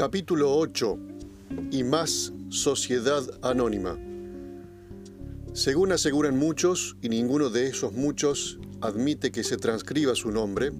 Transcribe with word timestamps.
Capítulo 0.00 0.56
8. 0.56 0.98
Y 1.72 1.84
más 1.84 2.32
Sociedad 2.48 3.22
Anónima. 3.42 3.98
Según 5.52 5.92
aseguran 5.92 6.38
muchos, 6.38 6.96
y 7.02 7.10
ninguno 7.10 7.50
de 7.50 7.66
esos 7.66 7.92
muchos 7.92 8.58
admite 8.80 9.30
que 9.30 9.44
se 9.44 9.58
transcriba 9.58 10.14
su 10.14 10.30
nombre, 10.30 10.72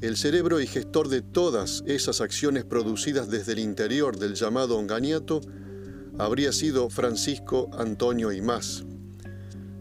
el 0.00 0.16
cerebro 0.16 0.60
y 0.60 0.66
gestor 0.66 1.06
de 1.06 1.22
todas 1.22 1.84
esas 1.86 2.20
acciones 2.20 2.64
producidas 2.64 3.30
desde 3.30 3.52
el 3.52 3.60
interior 3.60 4.18
del 4.18 4.34
llamado 4.34 4.78
Onganiato 4.78 5.42
habría 6.18 6.50
sido 6.50 6.90
Francisco 6.90 7.70
Antonio 7.78 8.32
Imás. 8.32 8.84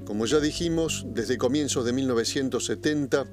Como 0.05 0.27
ya 0.27 0.39
dijimos, 0.39 1.07
desde 1.07 1.39
comienzos 1.39 1.85
de 1.85 1.93
1970, 1.93 3.25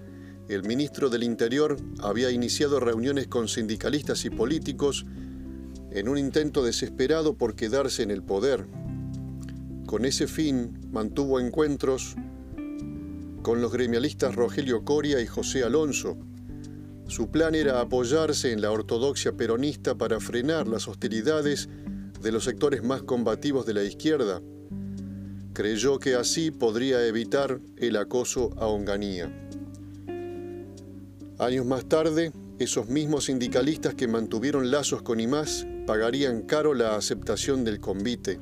el 0.48 0.62
ministro 0.62 1.10
del 1.10 1.24
Interior 1.24 1.76
había 1.98 2.30
iniciado 2.30 2.80
reuniones 2.80 3.26
con 3.26 3.48
sindicalistas 3.48 4.24
y 4.24 4.30
políticos 4.30 5.04
en 5.96 6.10
un 6.10 6.18
intento 6.18 6.62
desesperado 6.62 7.38
por 7.38 7.56
quedarse 7.56 8.02
en 8.02 8.10
el 8.10 8.22
poder. 8.22 8.66
Con 9.86 10.04
ese 10.04 10.26
fin 10.26 10.78
mantuvo 10.92 11.40
encuentros 11.40 12.16
con 13.42 13.62
los 13.62 13.72
gremialistas 13.72 14.34
Rogelio 14.34 14.84
Coria 14.84 15.22
y 15.22 15.26
José 15.26 15.64
Alonso. 15.64 16.18
Su 17.06 17.30
plan 17.30 17.54
era 17.54 17.80
apoyarse 17.80 18.52
en 18.52 18.60
la 18.60 18.72
ortodoxia 18.72 19.32
peronista 19.38 19.94
para 19.94 20.20
frenar 20.20 20.68
las 20.68 20.86
hostilidades 20.86 21.70
de 22.20 22.30
los 22.30 22.44
sectores 22.44 22.82
más 22.82 23.02
combativos 23.02 23.64
de 23.64 23.72
la 23.72 23.82
izquierda. 23.82 24.42
Creyó 25.54 25.98
que 25.98 26.14
así 26.14 26.50
podría 26.50 27.06
evitar 27.06 27.58
el 27.78 27.96
acoso 27.96 28.50
a 28.58 28.66
Onganía. 28.66 29.32
Años 31.38 31.64
más 31.64 31.86
tarde, 31.86 32.32
esos 32.58 32.88
mismos 32.90 33.26
sindicalistas 33.26 33.94
que 33.94 34.08
mantuvieron 34.08 34.70
lazos 34.70 35.00
con 35.00 35.20
IMAS 35.20 35.66
pagarían 35.86 36.42
caro 36.42 36.74
la 36.74 36.96
aceptación 36.96 37.64
del 37.64 37.78
convite. 37.78 38.40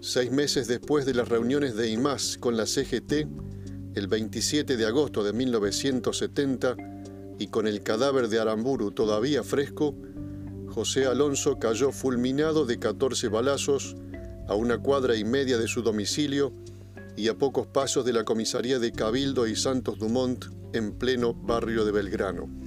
Seis 0.00 0.32
meses 0.32 0.66
después 0.66 1.06
de 1.06 1.14
las 1.14 1.28
reuniones 1.28 1.76
de 1.76 1.88
IMAS 1.88 2.36
con 2.36 2.56
la 2.56 2.66
CGT, 2.66 3.28
el 3.94 4.08
27 4.08 4.76
de 4.76 4.86
agosto 4.86 5.22
de 5.22 5.32
1970, 5.32 6.76
y 7.38 7.46
con 7.46 7.68
el 7.68 7.82
cadáver 7.82 8.28
de 8.28 8.40
Aramburu 8.40 8.90
todavía 8.90 9.44
fresco, 9.44 9.94
José 10.68 11.06
Alonso 11.06 11.58
cayó 11.58 11.92
fulminado 11.92 12.66
de 12.66 12.78
14 12.78 13.28
balazos 13.28 13.94
a 14.48 14.54
una 14.56 14.78
cuadra 14.78 15.16
y 15.16 15.24
media 15.24 15.58
de 15.58 15.68
su 15.68 15.82
domicilio 15.82 16.52
y 17.16 17.28
a 17.28 17.38
pocos 17.38 17.68
pasos 17.68 18.04
de 18.04 18.12
la 18.12 18.24
comisaría 18.24 18.80
de 18.80 18.90
Cabildo 18.90 19.46
y 19.46 19.54
Santos 19.54 19.98
Dumont 19.98 20.46
en 20.72 20.92
pleno 20.92 21.34
barrio 21.34 21.84
de 21.84 21.92
Belgrano. 21.92 22.61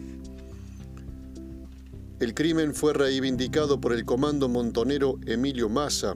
El 2.18 2.34
crimen 2.34 2.74
fue 2.74 2.94
reivindicado 2.94 3.82
por 3.82 3.92
el 3.92 4.06
comando 4.06 4.48
montonero 4.48 5.20
Emilio 5.26 5.68
Massa 5.68 6.16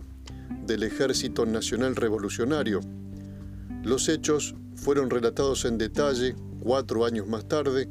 del 0.65 0.83
Ejército 0.83 1.45
Nacional 1.45 1.97
Revolucionario. 1.97 2.79
Los 3.83 4.07
hechos 4.07 4.55
fueron 4.75 5.09
relatados 5.09 5.65
en 5.65 5.77
detalle 5.77 6.35
cuatro 6.61 7.05
años 7.05 7.27
más 7.27 7.49
tarde 7.49 7.89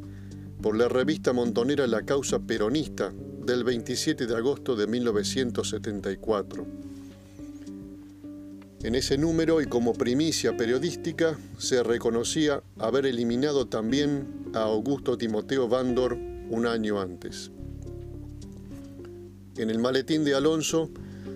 por 0.63 0.75
la 0.75 0.89
revista 0.89 1.35
montonera 1.35 1.87
La 1.87 2.03
Causa 2.03 2.39
Peronista 2.39 3.13
del 3.45 3.63
27 3.63 4.27
de 4.27 4.37
agosto 4.37 4.75
de 4.75 4.87
1974. 4.87 6.67
En 8.85 8.95
ese 8.95 9.19
número 9.19 9.61
y 9.61 9.67
como 9.67 9.93
primicia 9.93 10.57
periodística 10.57 11.39
se 11.59 11.83
reconocía 11.83 12.63
haber 12.79 13.05
eliminado 13.05 13.67
también 13.67 14.51
a 14.55 14.61
Augusto 14.61 15.19
Timoteo 15.19 15.69
Vandor 15.69 16.15
un 16.15 16.67
año 16.67 17.01
antes. 17.01 17.51
En 19.59 19.71
el 19.71 19.79
maletín 19.79 20.25
de 20.25 20.35
Alonso, 20.35 20.91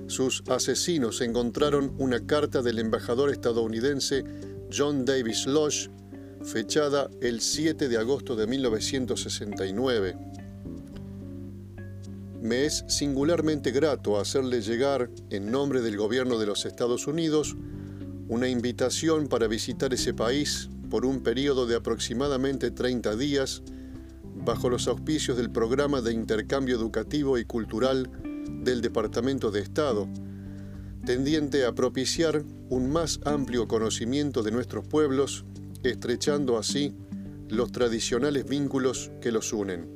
sus 0.06 0.42
asesinos 0.48 1.20
encontraron 1.20 1.94
una 1.98 2.26
carta 2.26 2.62
del 2.62 2.78
embajador 2.78 3.30
estadounidense 3.30 4.24
John 4.74 5.04
Davis 5.04 5.46
Lodge, 5.46 5.91
fechada 6.42 7.10
el 7.20 7.41
7 7.41 7.88
de 7.88 7.98
agosto 7.98 8.34
de 8.34 8.46
1969 8.46 10.32
me 12.42 12.66
es 12.66 12.84
singularmente 12.88 13.70
grato 13.70 14.19
hacerle 14.19 14.62
llegar, 14.62 15.08
en 15.30 15.52
nombre 15.52 15.80
del 15.80 15.96
gobierno 15.96 16.41
de 16.41 16.46
los 16.46 16.66
Estados 16.66 17.06
Unidos, 17.06 17.56
una 18.28 18.48
invitación 18.48 19.28
para 19.28 19.46
visitar 19.46 19.94
ese 19.94 20.12
país 20.12 20.69
por 20.91 21.06
un 21.06 21.22
periodo 21.22 21.66
de 21.66 21.76
aproximadamente 21.76 22.72
30 22.72 23.14
días 23.14 23.62
bajo 24.34 24.70
los 24.70 24.88
auspicios 24.88 25.37
del 25.37 25.50
programa 25.50 26.00
de 26.00 26.12
intercambio 26.12 26.76
educativo 26.76 27.38
y 27.38 27.44
cultural 27.44 28.10
del 28.62 28.81
Departamento 28.81 29.50
de 29.50 29.60
Estado, 29.60 30.09
tendiente 31.04 31.65
a 31.65 31.75
propiciar 31.75 32.44
un 32.69 32.91
más 32.91 33.20
amplio 33.25 33.66
conocimiento 33.69 34.43
de 34.43 34.53
nuestros 34.53 34.87
pueblos, 34.87 35.44
estrechando 35.82 36.59
así 36.59 36.94
los 37.48 37.72
tradicionales 37.72 38.47
vínculos 38.47 39.10
que 39.20 39.32
los 39.32 39.53
unen. 39.53 39.88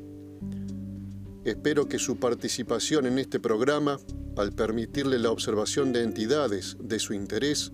Espero 1.45 1.89
que 1.89 1.99
su 1.99 2.17
participación 2.17 3.07
en 3.07 3.19
este 3.19 3.39
programa, 3.39 3.99
al 4.37 4.53
permitirle 4.53 5.19
la 5.19 5.31
observación 5.31 5.93
de 5.93 6.03
entidades 6.03 6.77
de 6.81 6.99
su 6.99 7.15
interés, 7.15 7.73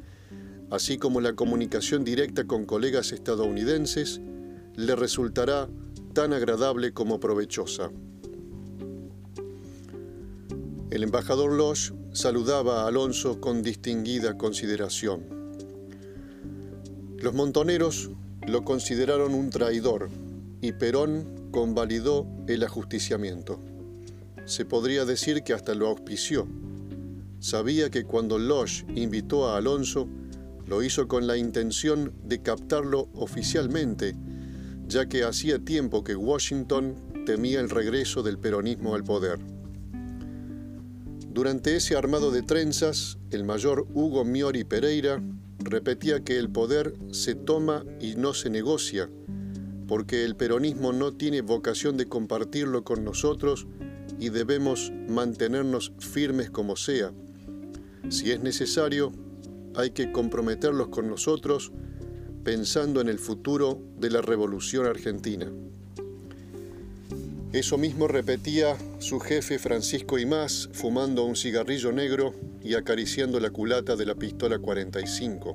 así 0.70 0.98
como 0.98 1.20
la 1.20 1.34
comunicación 1.34 2.04
directa 2.04 2.44
con 2.44 2.66
colegas 2.66 3.12
estadounidenses, 3.12 4.20
le 4.76 4.94
resultará 4.94 5.68
tan 6.12 6.32
agradable 6.32 6.92
como 6.92 7.18
provechosa. 7.18 7.90
El 10.90 11.02
embajador 11.02 11.52
Losch 11.52 11.92
saludaba 12.12 12.82
a 12.82 12.88
Alonso 12.88 13.40
con 13.40 13.62
distinguida 13.62 14.36
consideración. 14.36 15.24
Los 17.18 17.34
montoneros 17.34 18.10
lo 18.46 18.64
consideraron 18.64 19.32
un 19.32 19.48
traidor 19.50 20.10
y 20.60 20.72
Perón 20.72 21.48
convalidó 21.50 22.26
el 22.46 22.62
ajusticiamiento. 22.62 23.58
Se 24.44 24.64
podría 24.64 25.04
decir 25.04 25.42
que 25.42 25.54
hasta 25.54 25.74
lo 25.74 25.88
auspició. 25.88 26.46
Sabía 27.40 27.90
que 27.90 28.04
cuando 28.04 28.38
Lodge 28.38 28.84
invitó 28.94 29.48
a 29.48 29.56
Alonso, 29.56 30.08
lo 30.66 30.82
hizo 30.82 31.08
con 31.08 31.26
la 31.26 31.36
intención 31.36 32.12
de 32.24 32.42
captarlo 32.42 33.08
oficialmente, 33.14 34.14
ya 34.92 35.08
que 35.08 35.24
hacía 35.24 35.58
tiempo 35.58 36.04
que 36.04 36.14
Washington 36.14 36.94
temía 37.24 37.60
el 37.60 37.70
regreso 37.70 38.22
del 38.22 38.38
peronismo 38.38 38.94
al 38.94 39.02
poder. 39.02 39.38
Durante 41.32 41.76
ese 41.76 41.96
armado 41.96 42.30
de 42.30 42.42
trenzas, 42.42 43.16
el 43.30 43.42
mayor 43.44 43.86
Hugo 43.94 44.22
Miori 44.26 44.64
Pereira 44.64 45.22
repetía 45.60 46.22
que 46.22 46.38
el 46.38 46.50
poder 46.50 46.94
se 47.10 47.34
toma 47.34 47.84
y 48.00 48.16
no 48.16 48.34
se 48.34 48.50
negocia, 48.50 49.08
porque 49.88 50.24
el 50.24 50.36
peronismo 50.36 50.92
no 50.92 51.14
tiene 51.14 51.40
vocación 51.40 51.96
de 51.96 52.06
compartirlo 52.06 52.84
con 52.84 53.02
nosotros 53.02 53.66
y 54.18 54.28
debemos 54.28 54.92
mantenernos 55.08 55.92
firmes 55.98 56.50
como 56.50 56.76
sea. 56.76 57.12
Si 58.10 58.30
es 58.30 58.40
necesario, 58.40 59.10
hay 59.74 59.92
que 59.92 60.12
comprometerlos 60.12 60.88
con 60.88 61.08
nosotros 61.08 61.72
pensando 62.44 63.00
en 63.00 63.08
el 63.08 63.18
futuro 63.18 63.80
de 63.98 64.10
la 64.10 64.20
revolución 64.20 64.86
argentina. 64.86 65.50
Eso 67.52 67.76
mismo 67.76 68.08
repetía 68.08 68.76
su 68.98 69.20
jefe 69.20 69.58
Francisco 69.58 70.18
Imás, 70.18 70.70
fumando 70.72 71.24
un 71.24 71.36
cigarrillo 71.36 71.92
negro 71.92 72.34
y 72.62 72.74
acariciando 72.74 73.38
la 73.40 73.50
culata 73.50 73.94
de 73.94 74.06
la 74.06 74.14
pistola 74.14 74.58
45. 74.58 75.54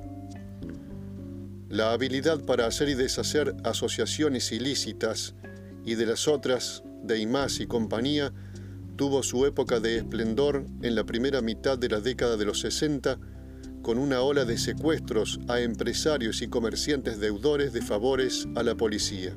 La 1.68 1.92
habilidad 1.92 2.44
para 2.44 2.66
hacer 2.66 2.88
y 2.88 2.94
deshacer 2.94 3.54
asociaciones 3.64 4.52
ilícitas 4.52 5.34
y 5.84 5.96
de 5.96 6.06
las 6.06 6.28
otras, 6.28 6.84
de 7.02 7.18
Imás 7.18 7.60
y 7.60 7.66
compañía, 7.66 8.32
tuvo 8.96 9.22
su 9.22 9.44
época 9.44 9.80
de 9.80 9.98
esplendor 9.98 10.66
en 10.82 10.94
la 10.94 11.04
primera 11.04 11.40
mitad 11.42 11.76
de 11.78 11.88
la 11.88 12.00
década 12.00 12.36
de 12.36 12.44
los 12.44 12.60
60, 12.60 13.18
con 13.88 13.96
una 13.96 14.20
ola 14.20 14.44
de 14.44 14.58
secuestros 14.58 15.40
a 15.48 15.60
empresarios 15.60 16.42
y 16.42 16.48
comerciantes 16.48 17.20
deudores 17.20 17.72
de 17.72 17.80
favores 17.80 18.46
a 18.54 18.62
la 18.62 18.74
policía. 18.74 19.32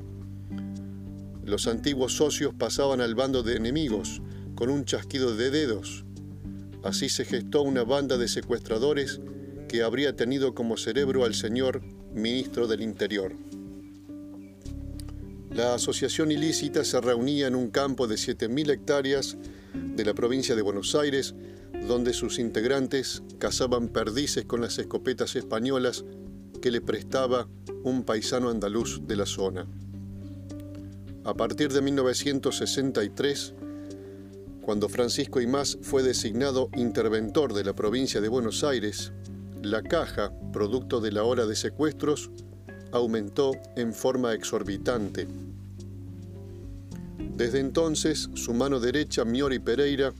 Los 1.42 1.66
antiguos 1.66 2.12
socios 2.12 2.52
pasaban 2.52 3.00
al 3.00 3.14
bando 3.14 3.42
de 3.42 3.56
enemigos 3.56 4.20
con 4.54 4.68
un 4.68 4.84
chasquido 4.84 5.34
de 5.34 5.50
dedos. 5.50 6.04
Así 6.84 7.08
se 7.08 7.24
gestó 7.24 7.62
una 7.62 7.82
banda 7.84 8.18
de 8.18 8.28
secuestradores 8.28 9.22
que 9.70 9.82
habría 9.82 10.16
tenido 10.16 10.54
como 10.54 10.76
cerebro 10.76 11.24
al 11.24 11.34
señor 11.34 11.80
ministro 12.12 12.66
del 12.66 12.82
Interior. 12.82 13.34
La 15.48 15.72
asociación 15.72 16.30
ilícita 16.30 16.84
se 16.84 17.00
reunía 17.00 17.46
en 17.46 17.54
un 17.54 17.70
campo 17.70 18.06
de 18.06 18.16
7.000 18.16 18.70
hectáreas 18.70 19.38
de 19.72 20.04
la 20.04 20.12
provincia 20.12 20.54
de 20.54 20.60
Buenos 20.60 20.94
Aires, 20.94 21.34
donde 21.88 22.12
sus 22.12 22.38
integrantes 22.38 23.22
cazaban 23.38 23.88
perdices 23.88 24.44
con 24.44 24.60
las 24.60 24.78
escopetas 24.78 25.36
españolas 25.36 26.04
que 26.60 26.70
le 26.70 26.80
prestaba 26.80 27.48
un 27.82 28.04
paisano 28.04 28.50
andaluz 28.50 29.00
de 29.06 29.16
la 29.16 29.26
zona. 29.26 29.66
A 31.24 31.34
partir 31.34 31.72
de 31.72 31.82
1963, 31.82 33.54
Cuando 34.62 34.88
Francisco 34.88 35.40
Imás 35.40 35.76
fue 35.82 36.04
designado 36.04 36.70
interventor 36.76 37.52
de 37.52 37.64
la 37.64 37.74
provincia 37.74 38.20
de 38.20 38.28
Buenos 38.28 38.62
Aires, 38.62 39.12
la 39.60 39.82
caja, 39.82 40.32
producto 40.52 41.00
de 41.00 41.10
la 41.10 41.24
hora 41.24 41.46
de 41.46 41.56
secuestros, 41.56 42.30
aumentó 42.92 43.52
en 43.74 43.92
forma 43.92 44.34
exorbitante. 44.34 45.26
Desde 47.36 47.58
entonces, 47.58 48.30
su 48.34 48.54
mano 48.54 48.78
derecha, 48.78 49.24
Miori 49.24 49.58
Pereira, 49.58 50.12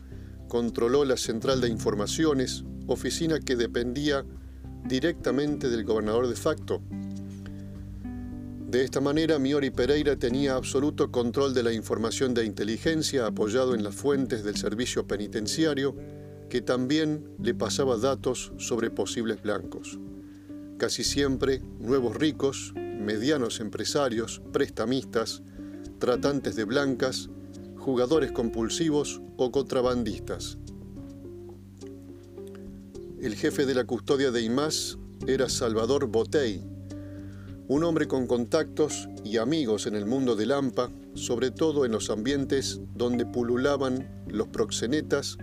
controló 0.52 1.06
la 1.06 1.16
central 1.16 1.62
de 1.62 1.70
informaciones, 1.70 2.62
oficina 2.86 3.40
que 3.40 3.56
dependía 3.56 4.26
directamente 4.84 5.70
del 5.70 5.82
gobernador 5.82 6.28
de 6.28 6.36
facto. 6.36 6.82
De 8.68 8.84
esta 8.84 9.00
manera, 9.00 9.38
Miori 9.38 9.70
Pereira 9.70 10.16
tenía 10.16 10.56
absoluto 10.56 11.10
control 11.10 11.54
de 11.54 11.62
la 11.62 11.72
información 11.72 12.34
de 12.34 12.44
inteligencia 12.44 13.24
apoyado 13.24 13.74
en 13.74 13.82
las 13.82 13.94
fuentes 13.94 14.44
del 14.44 14.56
servicio 14.56 15.06
penitenciario, 15.06 15.96
que 16.50 16.60
también 16.60 17.24
le 17.42 17.54
pasaba 17.54 17.96
datos 17.96 18.52
sobre 18.58 18.90
posibles 18.90 19.40
blancos. 19.40 19.98
Casi 20.76 21.02
siempre 21.02 21.62
nuevos 21.80 22.14
ricos, 22.14 22.74
medianos 22.76 23.58
empresarios, 23.58 24.42
prestamistas, 24.52 25.42
tratantes 25.98 26.56
de 26.56 26.64
blancas, 26.64 27.30
jugadores 27.82 28.30
compulsivos 28.30 29.20
o 29.36 29.50
contrabandistas. 29.50 30.56
El 33.20 33.34
jefe 33.34 33.66
de 33.66 33.74
la 33.74 33.84
custodia 33.84 34.30
de 34.30 34.40
Imás 34.40 34.98
era 35.26 35.48
Salvador 35.48 36.06
Botey, 36.06 36.64
un 37.66 37.82
hombre 37.82 38.06
con 38.06 38.28
contactos 38.28 39.08
y 39.24 39.38
amigos 39.38 39.88
en 39.88 39.96
el 39.96 40.06
mundo 40.06 40.36
del 40.36 40.52
AMPA, 40.52 40.92
sobre 41.14 41.50
todo 41.50 41.84
en 41.84 41.90
los 41.90 42.08
ambientes 42.08 42.80
donde 42.94 43.26
pululaban 43.26 44.08
los 44.28 44.46
proxenetas, 44.46 45.36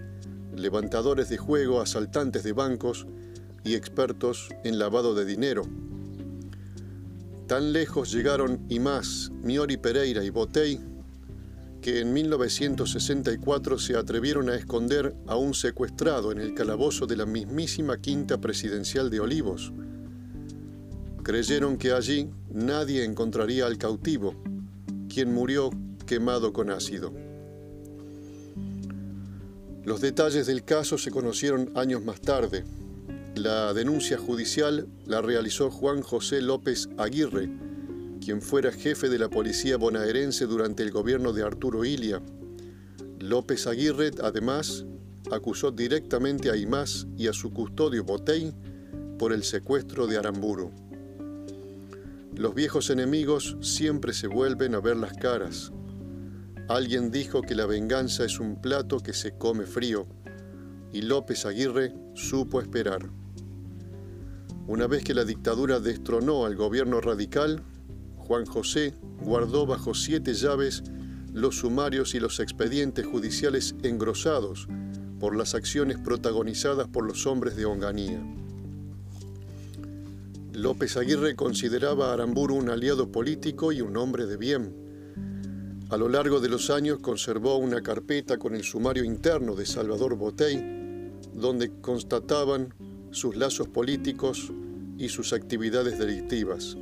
levantadores 0.55 1.27
de 1.27 1.37
juego, 1.37 1.81
asaltantes 1.81 2.43
de 2.43 2.53
bancos 2.53 3.05
y 3.65 3.75
expertos 3.75 4.47
en 4.63 4.79
lavado 4.79 5.13
de 5.13 5.25
dinero. 5.25 5.63
Tan 7.47 7.73
lejos 7.73 8.13
llegaron 8.13 8.65
Imás, 8.69 9.29
Miori 9.43 9.75
Pereira 9.75 10.23
y 10.23 10.29
Botey 10.29 10.79
que 11.89 12.01
en 12.01 12.13
1964 12.13 13.79
se 13.79 13.97
atrevieron 13.97 14.47
a 14.47 14.55
esconder 14.55 15.15
a 15.25 15.37
un 15.37 15.55
secuestrado 15.55 16.31
en 16.31 16.37
el 16.37 16.53
calabozo 16.53 17.07
de 17.07 17.17
la 17.17 17.25
mismísima 17.25 17.99
quinta 17.99 18.39
presidencial 18.39 19.09
de 19.09 19.19
Olivos. 19.19 19.73
Creyeron 21.23 21.77
que 21.77 21.91
allí 21.91 22.29
nadie 22.51 23.03
encontraría 23.03 23.65
al 23.65 23.79
cautivo, 23.79 24.35
quien 25.11 25.33
murió 25.33 25.71
quemado 26.05 26.53
con 26.53 26.69
ácido. 26.69 27.11
Los 29.83 29.99
detalles 29.99 30.45
del 30.45 30.63
caso 30.63 30.99
se 30.99 31.09
conocieron 31.09 31.71
años 31.73 32.03
más 32.05 32.21
tarde. 32.21 32.65
La 33.33 33.73
denuncia 33.73 34.19
judicial 34.19 34.87
la 35.07 35.23
realizó 35.23 35.71
Juan 35.71 36.03
José 36.03 36.39
López 36.43 36.87
Aguirre, 36.99 37.49
quien 38.29 38.43
fuera 38.43 38.71
jefe 38.71 39.09
de 39.09 39.17
la 39.17 39.27
policía 39.27 39.77
bonaerense 39.77 40.45
durante 40.45 40.83
el 40.83 40.91
gobierno 40.91 41.33
de 41.33 41.41
Arturo 41.41 41.83
Ilia. 41.83 42.21
López 43.17 43.65
Aguirre, 43.65 44.11
además, 44.21 44.85
acusó 45.31 45.71
directamente 45.71 46.51
a 46.51 46.55
Imás 46.55 47.07
y 47.17 47.25
a 47.25 47.33
su 47.33 47.51
custodio 47.51 48.03
Botey 48.03 48.53
por 49.17 49.33
el 49.33 49.43
secuestro 49.43 50.05
de 50.05 50.19
Aramburu. 50.19 50.71
Los 52.35 52.53
viejos 52.53 52.91
enemigos 52.91 53.57
siempre 53.61 54.13
se 54.13 54.27
vuelven 54.27 54.75
a 54.75 54.79
ver 54.79 54.97
las 54.97 55.13
caras. 55.13 55.71
Alguien 56.67 57.09
dijo 57.09 57.41
que 57.41 57.55
la 57.55 57.65
venganza 57.65 58.25
es 58.25 58.39
un 58.39 58.61
plato 58.61 58.99
que 58.99 59.13
se 59.13 59.39
come 59.39 59.65
frío, 59.65 60.05
y 60.93 61.01
López 61.01 61.47
Aguirre 61.47 61.95
supo 62.13 62.61
esperar. 62.61 63.09
Una 64.67 64.85
vez 64.85 65.03
que 65.03 65.15
la 65.15 65.25
dictadura 65.25 65.79
destronó 65.79 66.45
al 66.45 66.55
gobierno 66.55 67.01
radical, 67.01 67.63
Juan 68.29 68.45
José 68.45 68.93
guardó 69.23 69.65
bajo 69.65 69.95
siete 69.95 70.35
llaves 70.35 70.83
los 71.33 71.55
sumarios 71.55 72.13
y 72.13 72.19
los 72.19 72.39
expedientes 72.39 73.03
judiciales 73.07 73.73
engrosados 73.81 74.67
por 75.19 75.35
las 75.35 75.55
acciones 75.55 75.97
protagonizadas 75.97 76.87
por 76.87 77.07
los 77.07 77.25
hombres 77.25 77.55
de 77.55 77.65
Onganía. 77.65 78.21
López 80.53 80.95
Aguirre 80.95 81.35
consideraba 81.35 82.11
a 82.11 82.13
Aramburu 82.13 82.53
un 82.53 82.69
aliado 82.69 83.11
político 83.11 83.71
y 83.71 83.81
un 83.81 83.97
hombre 83.97 84.27
de 84.27 84.37
bien. 84.37 84.75
A 85.89 85.97
lo 85.97 86.07
largo 86.07 86.39
de 86.39 86.49
los 86.49 86.69
años 86.69 86.99
conservó 86.99 87.57
una 87.57 87.81
carpeta 87.81 88.37
con 88.37 88.53
el 88.53 88.63
sumario 88.63 89.03
interno 89.03 89.55
de 89.55 89.65
Salvador 89.65 90.15
Botey, 90.15 91.11
donde 91.33 91.71
constataban 91.81 92.75
sus 93.09 93.35
lazos 93.35 93.69
políticos 93.69 94.51
y 94.99 95.09
sus 95.09 95.33
actividades 95.33 95.97
delictivas. 95.97 96.77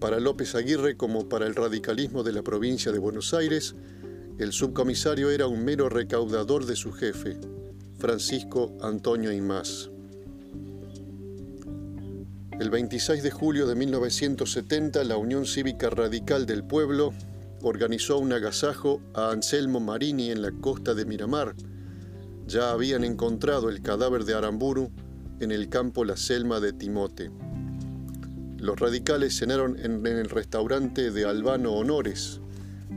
Para 0.00 0.18
López 0.18 0.54
Aguirre, 0.54 0.96
como 0.96 1.28
para 1.28 1.46
el 1.46 1.54
radicalismo 1.54 2.22
de 2.22 2.32
la 2.32 2.42
provincia 2.42 2.90
de 2.90 2.98
Buenos 2.98 3.34
Aires, 3.34 3.74
el 4.38 4.50
subcomisario 4.52 5.30
era 5.30 5.46
un 5.46 5.62
mero 5.62 5.90
recaudador 5.90 6.64
de 6.64 6.74
su 6.74 6.90
jefe, 6.90 7.36
Francisco 7.98 8.74
Antonio 8.80 9.30
Imás. 9.30 9.90
El 12.58 12.70
26 12.70 13.22
de 13.22 13.30
julio 13.30 13.66
de 13.66 13.74
1970, 13.74 15.04
la 15.04 15.18
Unión 15.18 15.44
Cívica 15.44 15.90
Radical 15.90 16.46
del 16.46 16.64
Pueblo 16.64 17.12
organizó 17.60 18.16
un 18.16 18.32
agasajo 18.32 19.02
a 19.12 19.30
Anselmo 19.32 19.80
Marini 19.80 20.30
en 20.30 20.40
la 20.40 20.50
costa 20.50 20.94
de 20.94 21.04
Miramar. 21.04 21.54
Ya 22.46 22.70
habían 22.70 23.04
encontrado 23.04 23.68
el 23.68 23.82
cadáver 23.82 24.24
de 24.24 24.32
Aramburu 24.32 24.90
en 25.40 25.52
el 25.52 25.68
campo 25.68 26.06
La 26.06 26.16
Selma 26.16 26.58
de 26.58 26.72
Timote. 26.72 27.30
Los 28.60 28.78
radicales 28.78 29.38
cenaron 29.38 29.78
en, 29.78 30.06
el 30.06 30.28
restaurante 30.28 31.10
de 31.10 31.24
Albano 31.24 31.72
Honores, 31.72 32.42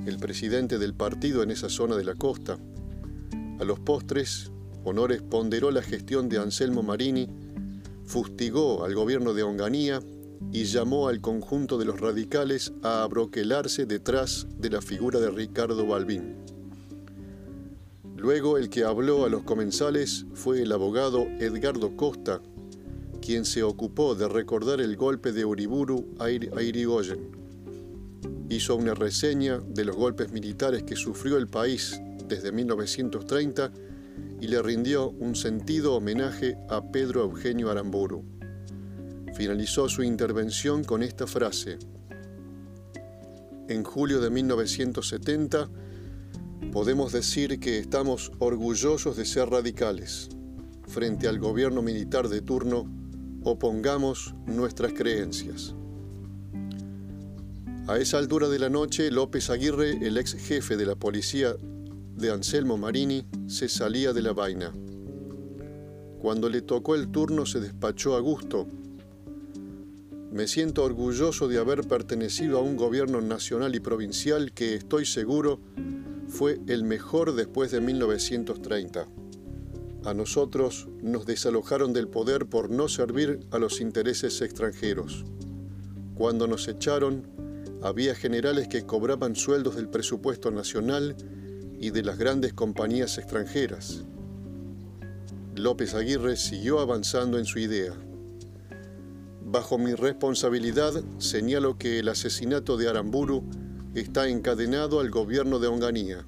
el 0.05 0.17
presidente 0.17 0.77
del 0.77 0.93
partido 0.93 1.41
en 1.41 1.51
esa 1.51 1.69
zona 1.69 1.95
de 1.95 2.03
la 2.03 2.15
costa. 2.15 2.57
A 3.61 3.63
los 3.63 3.79
postres, 3.79 4.51
Honores 4.83 5.21
ponderó 5.21 5.71
la 5.71 5.81
gestión 5.81 6.27
de 6.27 6.39
Anselmo 6.39 6.83
Marini, 6.83 7.29
fustigó 8.05 8.83
al 8.83 8.93
gobierno 8.93 9.33
de 9.33 9.43
Onganía 9.43 10.01
y 10.51 10.65
llamó 10.65 11.07
al 11.07 11.21
conjunto 11.21 11.77
de 11.77 11.85
los 11.85 12.01
radicales 12.01 12.73
a 12.81 13.03
abroquelarse 13.03 13.85
detrás 13.85 14.47
de 14.57 14.69
la 14.69 14.81
figura 14.81 15.21
de 15.21 15.31
Ricardo 15.31 15.87
Balbín. 15.87 16.35
Luego 18.17 18.57
el 18.57 18.69
que 18.69 18.83
habló 18.83 19.23
a 19.23 19.29
los 19.29 19.43
comensales 19.43 20.25
fue 20.33 20.61
el 20.61 20.73
abogado 20.73 21.21
Edgardo 21.39 21.95
Costa, 21.95 22.41
quien 23.23 23.45
se 23.45 23.63
ocupó 23.63 24.15
de 24.15 24.27
recordar 24.27 24.81
el 24.81 24.97
golpe 24.97 25.31
de 25.31 25.45
Uriburu 25.45 26.13
a 26.19 26.29
Irigoyen. 26.29 27.31
Hizo 28.49 28.75
una 28.75 28.93
reseña 28.93 29.59
de 29.59 29.85
los 29.85 29.95
golpes 29.95 30.33
militares 30.33 30.83
que 30.83 30.97
sufrió 30.97 31.37
el 31.37 31.47
país 31.47 32.01
desde 32.27 32.51
1930 32.51 33.71
y 34.41 34.47
le 34.47 34.61
rindió 34.61 35.11
un 35.11 35.37
sentido 35.37 35.95
homenaje 35.95 36.57
a 36.69 36.91
Pedro 36.91 37.21
Eugenio 37.21 37.71
Aramburu. 37.71 38.25
Finalizó 39.35 39.87
su 39.87 40.03
intervención 40.03 40.83
con 40.83 41.01
esta 41.01 41.25
frase. 41.25 41.77
En 43.69 43.85
julio 43.85 44.19
de 44.19 44.31
1970 44.31 45.69
podemos 46.73 47.13
decir 47.13 47.61
que 47.61 47.79
estamos 47.79 48.33
orgullosos 48.39 49.15
de 49.15 49.23
ser 49.23 49.49
radicales 49.49 50.27
frente 50.89 51.29
al 51.29 51.39
gobierno 51.39 51.81
militar 51.81 52.27
de 52.27 52.41
turno 52.41 53.02
opongamos 53.43 54.33
nuestras 54.45 54.93
creencias. 54.93 55.75
A 57.87 57.97
esa 57.97 58.17
altura 58.17 58.47
de 58.47 58.59
la 58.59 58.69
noche, 58.69 59.11
López 59.11 59.49
Aguirre, 59.49 60.07
el 60.07 60.17
ex 60.17 60.35
jefe 60.35 60.77
de 60.77 60.85
la 60.85 60.95
policía 60.95 61.55
de 62.15 62.31
Anselmo 62.31 62.77
Marini, 62.77 63.25
se 63.47 63.67
salía 63.67 64.13
de 64.13 64.21
la 64.21 64.31
vaina. 64.31 64.73
Cuando 66.21 66.47
le 66.47 66.61
tocó 66.61 66.95
el 66.95 67.09
turno 67.09 67.45
se 67.45 67.59
despachó 67.59 68.15
a 68.15 68.21
gusto. 68.21 68.67
Me 70.31 70.47
siento 70.47 70.85
orgulloso 70.85 71.49
de 71.49 71.57
haber 71.57 71.85
pertenecido 71.85 72.57
a 72.57 72.61
un 72.61 72.77
gobierno 72.77 73.19
nacional 73.19 73.75
y 73.75 73.81
provincial 73.81 74.53
que 74.53 74.75
estoy 74.75 75.05
seguro 75.05 75.59
fue 76.29 76.61
el 76.67 76.85
mejor 76.85 77.35
después 77.35 77.71
de 77.71 77.81
1930. 77.81 79.07
A 80.05 80.13
nosotros 80.13 80.89
nos 81.01 81.25
desalojaron 81.25 81.93
del 81.93 82.09
poder 82.09 82.45
por 82.45 82.69
no 82.69 82.89
servir 82.89 83.39
a 83.51 83.57
los 83.57 83.79
intereses 83.79 84.41
extranjeros. 84.41 85.23
Cuando 86.13 86.45
nos 86.45 86.67
echaron, 86.67 87.25
había 87.81 88.13
generales 88.13 88.67
que 88.67 88.85
cobraban 88.85 89.37
sueldos 89.37 89.77
del 89.77 89.87
presupuesto 89.87 90.51
nacional 90.51 91.15
y 91.79 91.91
de 91.91 92.03
las 92.03 92.17
grandes 92.17 92.51
compañías 92.51 93.17
extranjeras. 93.17 94.03
López 95.55 95.93
Aguirre 95.93 96.35
siguió 96.35 96.79
avanzando 96.79 97.39
en 97.39 97.45
su 97.45 97.59
idea. 97.59 97.93
Bajo 99.45 99.77
mi 99.77 99.93
responsabilidad 99.93 101.01
señalo 101.17 101.77
que 101.77 101.99
el 101.99 102.09
asesinato 102.09 102.75
de 102.75 102.89
Aramburu 102.89 103.45
está 103.95 104.27
encadenado 104.27 104.99
al 104.99 105.09
gobierno 105.11 105.59
de 105.59 105.67
Onganía 105.67 106.25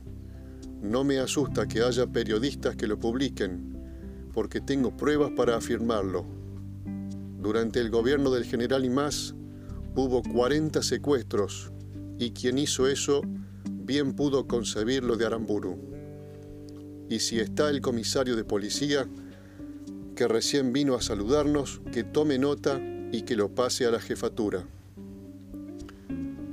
No 0.82 1.04
me 1.04 1.20
asusta 1.20 1.68
que 1.68 1.82
haya 1.82 2.08
periodistas 2.08 2.76
que 2.76 2.88
lo 2.88 3.00
publiquen, 3.00 3.76
porque 4.34 4.62
tengo 4.62 4.96
pruebas 4.96 5.32
para 5.36 5.56
afirmarlo. 5.56 6.26
Durante 7.40 7.80
el 7.80 7.90
gobierno 7.90 8.32
del 8.32 8.46
general 8.46 8.86
Imaz 8.86 9.34
hubo 9.96 10.22
40 10.24 10.82
secuestros 10.84 11.72
y 12.18 12.32
quien 12.32 12.58
hizo 12.58 12.88
eso 12.88 13.22
bien 13.66 14.14
pudo 14.14 14.48
concebir 14.48 15.04
lo 15.04 15.16
de 15.16 15.26
Aramburu. 15.26 15.78
Y 17.10 17.20
si 17.20 17.40
está 17.40 17.70
el 17.70 17.82
comisario 17.82 18.36
de 18.36 18.44
policía, 18.44 19.08
que 20.16 20.28
recién 20.28 20.74
vino 20.74 20.96
a 20.96 21.02
saludarnos, 21.02 21.82
que 21.92 22.04
tome 22.04 22.40
nota 22.40 22.82
y 23.12 23.24
que 23.24 23.36
lo 23.36 23.54
pase 23.54 23.86
a 23.86 23.92
la 23.92 24.00
jefatura. 24.00 24.66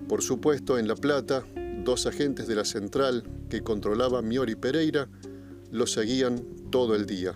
Por 0.08 0.22
supuesto, 0.22 0.78
en 0.78 0.88
La 0.88 0.94
Plata, 0.94 1.44
dos 1.84 2.06
agentes 2.06 2.46
de 2.46 2.54
la 2.54 2.64
central 2.64 3.24
que 3.48 3.62
controlaban 3.62 4.28
Miori 4.28 4.54
Pereira 4.54 5.08
lo 5.70 5.86
seguían 5.86 6.42
todo 6.70 6.94
el 6.94 7.06
día. 7.06 7.34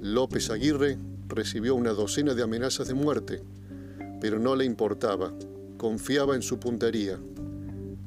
López 0.00 0.50
Aguirre 0.50 0.98
recibió 1.28 1.74
una 1.74 1.92
docena 1.92 2.34
de 2.34 2.42
amenazas 2.42 2.88
de 2.88 2.94
muerte, 2.94 3.42
pero 4.20 4.38
no 4.38 4.56
le 4.56 4.64
importaba, 4.64 5.32
confiaba 5.76 6.34
en 6.34 6.42
su 6.42 6.58
puntería. 6.58 7.18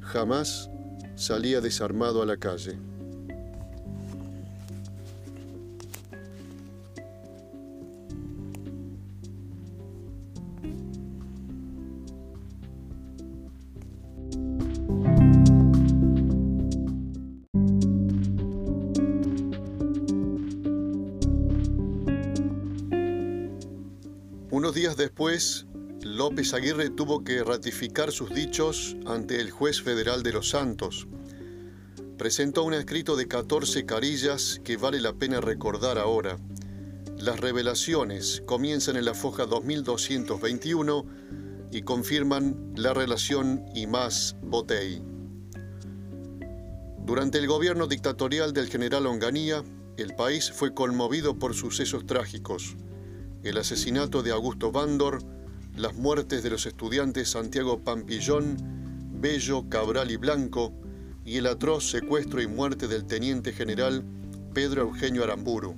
Jamás 0.00 0.70
salía 1.16 1.60
desarmado 1.60 2.22
a 2.22 2.26
la 2.26 2.36
calle. 2.36 2.78
López 26.02 26.54
Aguirre 26.54 26.90
tuvo 26.90 27.24
que 27.24 27.42
ratificar 27.42 28.12
sus 28.12 28.30
dichos 28.30 28.96
ante 29.04 29.40
el 29.40 29.50
juez 29.50 29.82
federal 29.82 30.22
de 30.22 30.32
Los 30.32 30.50
Santos. 30.50 31.08
Presentó 32.16 32.62
un 32.62 32.72
escrito 32.72 33.16
de 33.16 33.26
14 33.26 33.84
carillas 33.84 34.60
que 34.62 34.76
vale 34.76 35.00
la 35.00 35.14
pena 35.14 35.40
recordar 35.40 35.98
ahora. 35.98 36.38
Las 37.18 37.40
revelaciones 37.40 38.44
comienzan 38.46 38.96
en 38.96 39.06
la 39.06 39.14
foja 39.14 39.46
2221 39.46 41.04
y 41.72 41.82
confirman 41.82 42.72
la 42.76 42.94
relación 42.94 43.64
y 43.74 43.88
más 43.88 44.36
Botei. 44.40 45.02
Durante 47.04 47.38
el 47.38 47.48
gobierno 47.48 47.88
dictatorial 47.88 48.52
del 48.52 48.68
general 48.68 49.06
Onganía, 49.06 49.64
el 49.96 50.14
país 50.14 50.52
fue 50.52 50.74
conmovido 50.74 51.40
por 51.40 51.54
sucesos 51.54 52.06
trágicos. 52.06 52.76
El 53.44 53.58
asesinato 53.58 54.22
de 54.22 54.30
Augusto 54.30 54.72
Bandor, 54.72 55.22
las 55.76 55.94
muertes 55.94 56.42
de 56.42 56.48
los 56.48 56.64
estudiantes 56.64 57.28
Santiago 57.28 57.78
Pampillón, 57.78 58.56
Bello, 59.20 59.68
Cabral 59.68 60.10
y 60.10 60.16
Blanco, 60.16 60.72
y 61.26 61.36
el 61.36 61.46
atroz 61.46 61.90
secuestro 61.90 62.40
y 62.40 62.46
muerte 62.46 62.88
del 62.88 63.04
teniente 63.04 63.52
general 63.52 64.02
Pedro 64.54 64.80
Eugenio 64.80 65.24
Aramburu. 65.24 65.76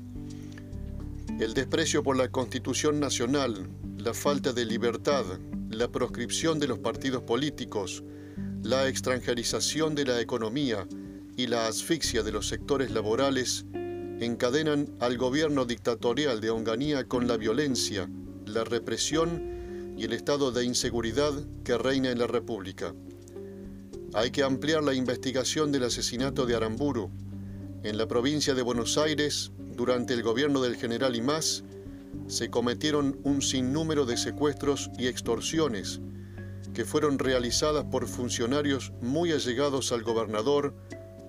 El 1.41 1.55
desprecio 1.55 2.05
por 2.05 2.17
la 2.17 2.29
Constitución 2.29 3.01
Nacional, 3.01 3.69
la 3.99 4.15
falta 4.15 4.53
de 4.53 4.65
libertad, 4.65 5.25
la 5.69 5.89
proscripción 5.89 6.61
de 6.61 6.69
los 6.69 6.79
partidos 6.79 7.23
políticos, 7.23 8.05
la 8.63 8.87
extranjerización 8.87 9.97
de 9.97 10.05
la 10.05 10.21
economía 10.21 10.87
y 11.37 11.49
la 11.49 11.67
asfixia 11.67 12.23
de 12.23 12.31
los 12.31 12.47
sectores 12.47 12.93
laborales 12.93 13.67
encadenan 14.21 14.95
al 15.01 15.19
gobierno 15.19 15.65
dictatorial 15.65 16.41
de 16.41 16.51
Onganía 16.51 17.05
con 17.05 17.27
la 17.27 17.37
violencia, 17.37 18.09
la 18.47 18.65
represión 18.65 19.95
y 19.97 20.05
el 20.05 20.13
estado 20.13 20.53
de 20.53 20.65
inseguridad 20.65 21.33
que 21.65 21.77
reina 21.77 22.11
en 22.11 22.19
la 22.19 22.27
República. 22.27 22.95
Hay 24.15 24.31
que 24.31 24.43
ampliar 24.43 24.83
la 24.83 24.95
investigación 24.95 25.73
del 25.73 25.85
asesinato 25.85 26.47
de 26.47 26.55
Aramburu. 26.55 27.11
En 27.83 27.99
la 27.99 28.09
provincia 28.09 28.55
de 28.55 28.63
Buenos 28.63 28.97
Aires, 28.99 29.53
durante 29.75 30.15
el 30.15 30.23
gobierno 30.23 30.63
del 30.63 30.77
general 30.77 31.17
Imaz, 31.17 31.63
se 32.27 32.49
cometieron 32.51 33.19
un 33.25 33.43
sinnúmero 33.43 34.07
de 34.07 34.17
secuestros 34.17 34.91
y 34.99 35.07
extorsiones 35.07 36.01
que 36.75 36.85
fueron 36.85 37.19
realizadas 37.19 37.85
por 37.85 38.07
funcionarios 38.07 38.93
muy 39.01 39.33
allegados 39.33 39.93
al 39.93 40.03
gobernador, 40.03 40.75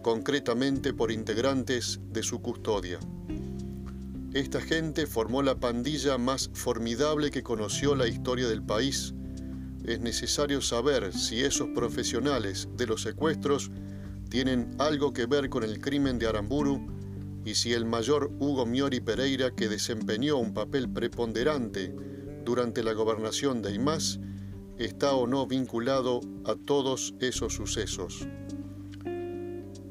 concretamente 0.08 0.94
por 0.94 1.12
integrantes 1.12 2.00
de 2.14 2.24
su 2.24 2.42
custodia. 2.42 2.98
Esta 4.32 4.62
gente 4.62 5.06
formó 5.06 5.44
la 5.44 5.60
pandilla 5.60 6.18
más 6.18 6.50
formidable 6.54 7.30
que 7.30 7.44
conoció 7.44 7.94
la 7.94 8.08
historia 8.08 8.48
del 8.48 8.64
país. 8.64 9.14
Es 9.84 10.00
necesario 10.00 10.62
saber 10.62 11.14
si 11.14 11.42
esos 11.42 11.68
profesionales 11.76 12.70
de 12.78 12.88
los 12.88 13.02
secuestros 13.02 13.70
tienen 14.30 14.72
algo 14.80 15.12
que 15.12 15.26
ver 15.26 15.50
con 15.50 15.66
el 15.66 15.82
crimen 15.82 16.20
de 16.20 16.28
Aramburu 16.28 16.88
y 17.44 17.56
si 17.56 17.74
el 17.74 17.84
mayor 17.84 18.32
Hugo 18.40 18.66
Miori 18.66 19.02
Pereira, 19.02 19.52
que 19.52 19.68
desempeñó 19.68 20.38
un 20.38 20.54
papel 20.54 20.90
preponderante 20.90 21.94
durante 22.46 22.82
la 22.82 22.94
gobernación 22.94 23.62
de 23.62 23.74
Imás, 23.74 24.22
está 24.78 25.16
o 25.16 25.28
no 25.28 25.46
vinculado 25.48 26.22
a 26.46 26.56
todos 26.56 27.14
esos 27.20 27.56
sucesos. 27.56 28.26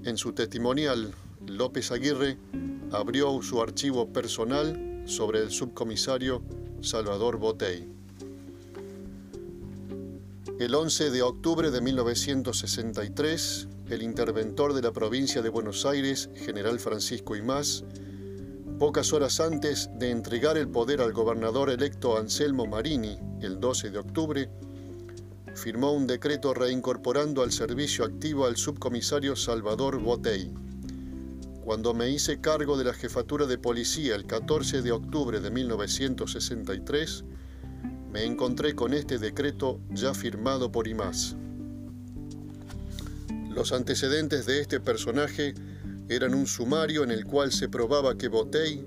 En 0.06 0.16
su 0.16 0.32
testimonial, 0.34 1.12
López 1.48 1.90
Aguirre 1.90 2.38
abrió 2.92 3.42
su 3.42 3.60
archivo 3.60 4.12
personal 4.12 5.02
sobre 5.04 5.40
el 5.42 5.50
subcomisario 5.50 6.44
Salvador 6.80 7.38
Botey. 7.38 7.88
El 10.60 10.76
11 10.76 11.10
de 11.10 11.22
octubre 11.22 11.72
de 11.72 11.80
1963, 11.80 13.66
el 13.90 14.02
interventor 14.04 14.74
de 14.74 14.82
la 14.82 14.92
provincia 14.92 15.42
de 15.42 15.48
Buenos 15.48 15.84
Aires, 15.84 16.30
general 16.36 16.78
Francisco 16.78 17.34
Imás, 17.34 17.82
pocas 18.78 19.12
horas 19.12 19.40
antes 19.40 19.90
de 19.98 20.12
entregar 20.12 20.56
el 20.56 20.68
poder 20.68 21.00
al 21.00 21.14
gobernador 21.14 21.68
electo 21.68 22.16
Anselmo 22.16 22.66
Marini, 22.66 23.18
el 23.42 23.58
12 23.58 23.90
de 23.90 23.98
octubre, 23.98 24.50
firmó 25.56 25.92
un 25.92 26.06
decreto 26.06 26.54
reincorporando 26.54 27.42
al 27.42 27.50
servicio 27.50 28.04
activo 28.04 28.46
al 28.46 28.56
subcomisario 28.56 29.34
Salvador 29.34 30.00
Botey. 30.00 30.52
Cuando 31.64 31.94
me 31.94 32.10
hice 32.10 32.40
cargo 32.40 32.76
de 32.76 32.84
la 32.84 32.94
jefatura 32.94 33.46
de 33.46 33.58
policía 33.58 34.14
el 34.14 34.26
14 34.26 34.82
de 34.82 34.92
octubre 34.92 35.40
de 35.40 35.50
1963, 35.50 37.24
me 38.12 38.24
encontré 38.24 38.74
con 38.74 38.94
este 38.94 39.18
decreto 39.18 39.80
ya 39.90 40.14
firmado 40.14 40.70
por 40.70 40.86
IMAS. 40.86 41.36
Los 43.50 43.72
antecedentes 43.72 44.46
de 44.46 44.60
este 44.60 44.78
personaje 44.78 45.54
eran 46.08 46.34
un 46.34 46.46
sumario 46.46 47.02
en 47.02 47.10
el 47.10 47.24
cual 47.24 47.50
se 47.50 47.68
probaba 47.68 48.16
que 48.16 48.28
Botey 48.28 48.86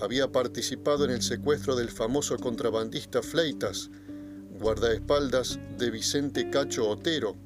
había 0.00 0.32
participado 0.32 1.04
en 1.04 1.10
el 1.10 1.22
secuestro 1.22 1.76
del 1.76 1.90
famoso 1.90 2.36
contrabandista 2.38 3.22
Fleitas, 3.22 3.90
guardaespaldas 4.58 5.58
de 5.78 5.90
Vicente 5.90 6.50
Cacho 6.50 6.88
Otero, 6.88 7.36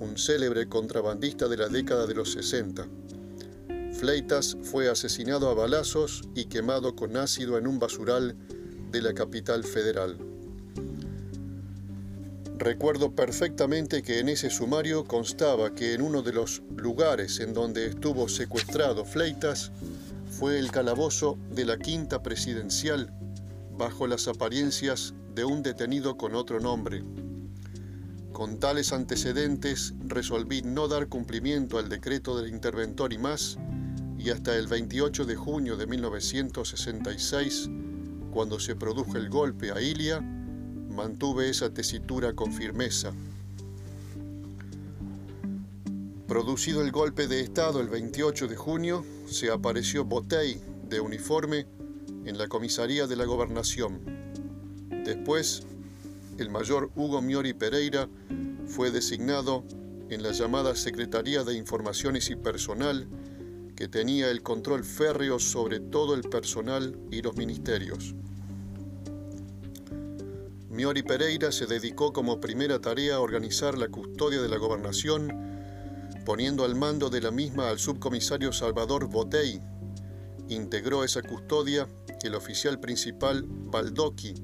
un 0.00 0.18
célebre 0.18 0.68
contrabandista 0.68 1.48
de 1.48 1.56
la 1.56 1.68
década 1.68 2.06
de 2.06 2.14
los 2.14 2.32
60. 2.32 2.86
Fleitas 3.92 4.56
fue 4.62 4.88
asesinado 4.88 5.48
a 5.48 5.54
balazos 5.54 6.22
y 6.34 6.46
quemado 6.46 6.96
con 6.96 7.16
ácido 7.16 7.58
en 7.58 7.66
un 7.66 7.78
basural 7.78 8.36
de 8.90 9.02
la 9.02 9.14
capital 9.14 9.64
federal. 9.64 10.18
Recuerdo 12.58 13.14
perfectamente 13.14 14.02
que 14.02 14.20
en 14.20 14.28
ese 14.28 14.50
sumario 14.50 15.04
constaba 15.04 15.74
que 15.74 15.94
en 15.94 16.02
uno 16.02 16.22
de 16.22 16.32
los 16.32 16.62
lugares 16.76 17.40
en 17.40 17.54
donde 17.54 17.86
estuvo 17.86 18.28
secuestrado 18.28 19.04
Fleitas 19.04 19.72
fue 20.30 20.58
el 20.58 20.70
calabozo 20.70 21.38
de 21.50 21.64
la 21.64 21.76
quinta 21.78 22.22
presidencial 22.22 23.12
bajo 23.76 24.06
las 24.06 24.28
apariencias 24.28 25.14
de 25.34 25.44
un 25.44 25.62
detenido 25.62 26.16
con 26.16 26.34
otro 26.34 26.60
nombre. 26.60 27.04
Con 28.32 28.58
tales 28.58 28.92
antecedentes 28.92 29.94
resolví 30.06 30.62
no 30.62 30.88
dar 30.88 31.08
cumplimiento 31.08 31.78
al 31.78 31.88
decreto 31.88 32.36
del 32.36 32.52
interventor 32.52 33.12
y 33.12 33.18
más 33.18 33.58
y 34.18 34.30
hasta 34.30 34.56
el 34.56 34.68
28 34.68 35.24
de 35.24 35.36
junio 35.36 35.76
de 35.76 35.86
1966, 35.86 37.68
cuando 38.30 38.60
se 38.60 38.76
produjo 38.76 39.16
el 39.16 39.28
golpe 39.28 39.72
a 39.72 39.80
Ilia, 39.80 40.20
mantuve 40.20 41.48
esa 41.48 41.70
tesitura 41.70 42.32
con 42.34 42.52
firmeza. 42.52 43.12
Producido 46.28 46.82
el 46.82 46.92
golpe 46.92 47.26
de 47.26 47.40
Estado 47.40 47.80
el 47.80 47.88
28 47.88 48.46
de 48.48 48.56
junio, 48.56 49.04
se 49.26 49.50
apareció 49.50 50.04
Botey 50.04 50.60
de 50.88 51.00
uniforme 51.00 51.66
en 52.24 52.38
la 52.38 52.46
comisaría 52.48 53.06
de 53.06 53.16
la 53.16 53.24
gobernación. 53.24 54.11
Después, 55.04 55.62
el 56.38 56.50
mayor 56.50 56.90
Hugo 56.94 57.20
Miori 57.22 57.54
Pereira 57.54 58.08
fue 58.66 58.90
designado 58.90 59.64
en 60.10 60.22
la 60.22 60.32
llamada 60.32 60.74
Secretaría 60.76 61.44
de 61.44 61.54
Informaciones 61.54 62.30
y 62.30 62.36
Personal 62.36 63.08
que 63.76 63.88
tenía 63.88 64.30
el 64.30 64.42
control 64.42 64.84
férreo 64.84 65.38
sobre 65.38 65.80
todo 65.80 66.14
el 66.14 66.22
personal 66.22 66.96
y 67.10 67.22
los 67.22 67.36
ministerios. 67.36 68.14
Miori 70.70 71.02
Pereira 71.02 71.52
se 71.52 71.66
dedicó 71.66 72.12
como 72.12 72.40
primera 72.40 72.80
tarea 72.80 73.16
a 73.16 73.20
organizar 73.20 73.76
la 73.76 73.88
custodia 73.88 74.40
de 74.40 74.48
la 74.48 74.56
gobernación, 74.56 75.32
poniendo 76.24 76.64
al 76.64 76.76
mando 76.76 77.10
de 77.10 77.20
la 77.20 77.30
misma 77.30 77.68
al 77.68 77.78
subcomisario 77.78 78.52
Salvador 78.52 79.06
Botei. 79.08 79.60
Integró 80.48 81.04
esa 81.04 81.22
custodia 81.22 81.88
el 82.22 82.34
oficial 82.34 82.78
principal 82.78 83.44
Baldoqui, 83.46 84.34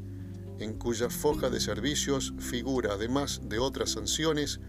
en 0.58 0.74
cuya 0.74 1.10
foja 1.10 1.50
de 1.50 1.60
servicios 1.60 2.34
figura, 2.38 2.94
además 2.94 3.40
de 3.44 3.58
otras 3.58 3.90
sanciones, 3.90 4.60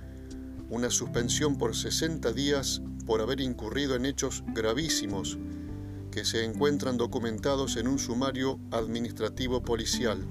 una 0.69 0.89
suspensión 0.89 1.57
por 1.57 1.75
60 1.75 2.31
días 2.33 2.81
por 3.05 3.21
haber 3.21 3.41
incurrido 3.41 3.95
en 3.95 4.05
hechos 4.05 4.43
gravísimos 4.53 5.39
que 6.11 6.25
se 6.25 6.43
encuentran 6.43 6.97
documentados 6.97 7.77
en 7.77 7.87
un 7.87 7.99
sumario 7.99 8.59
administrativo 8.71 9.61
policial. 9.63 10.25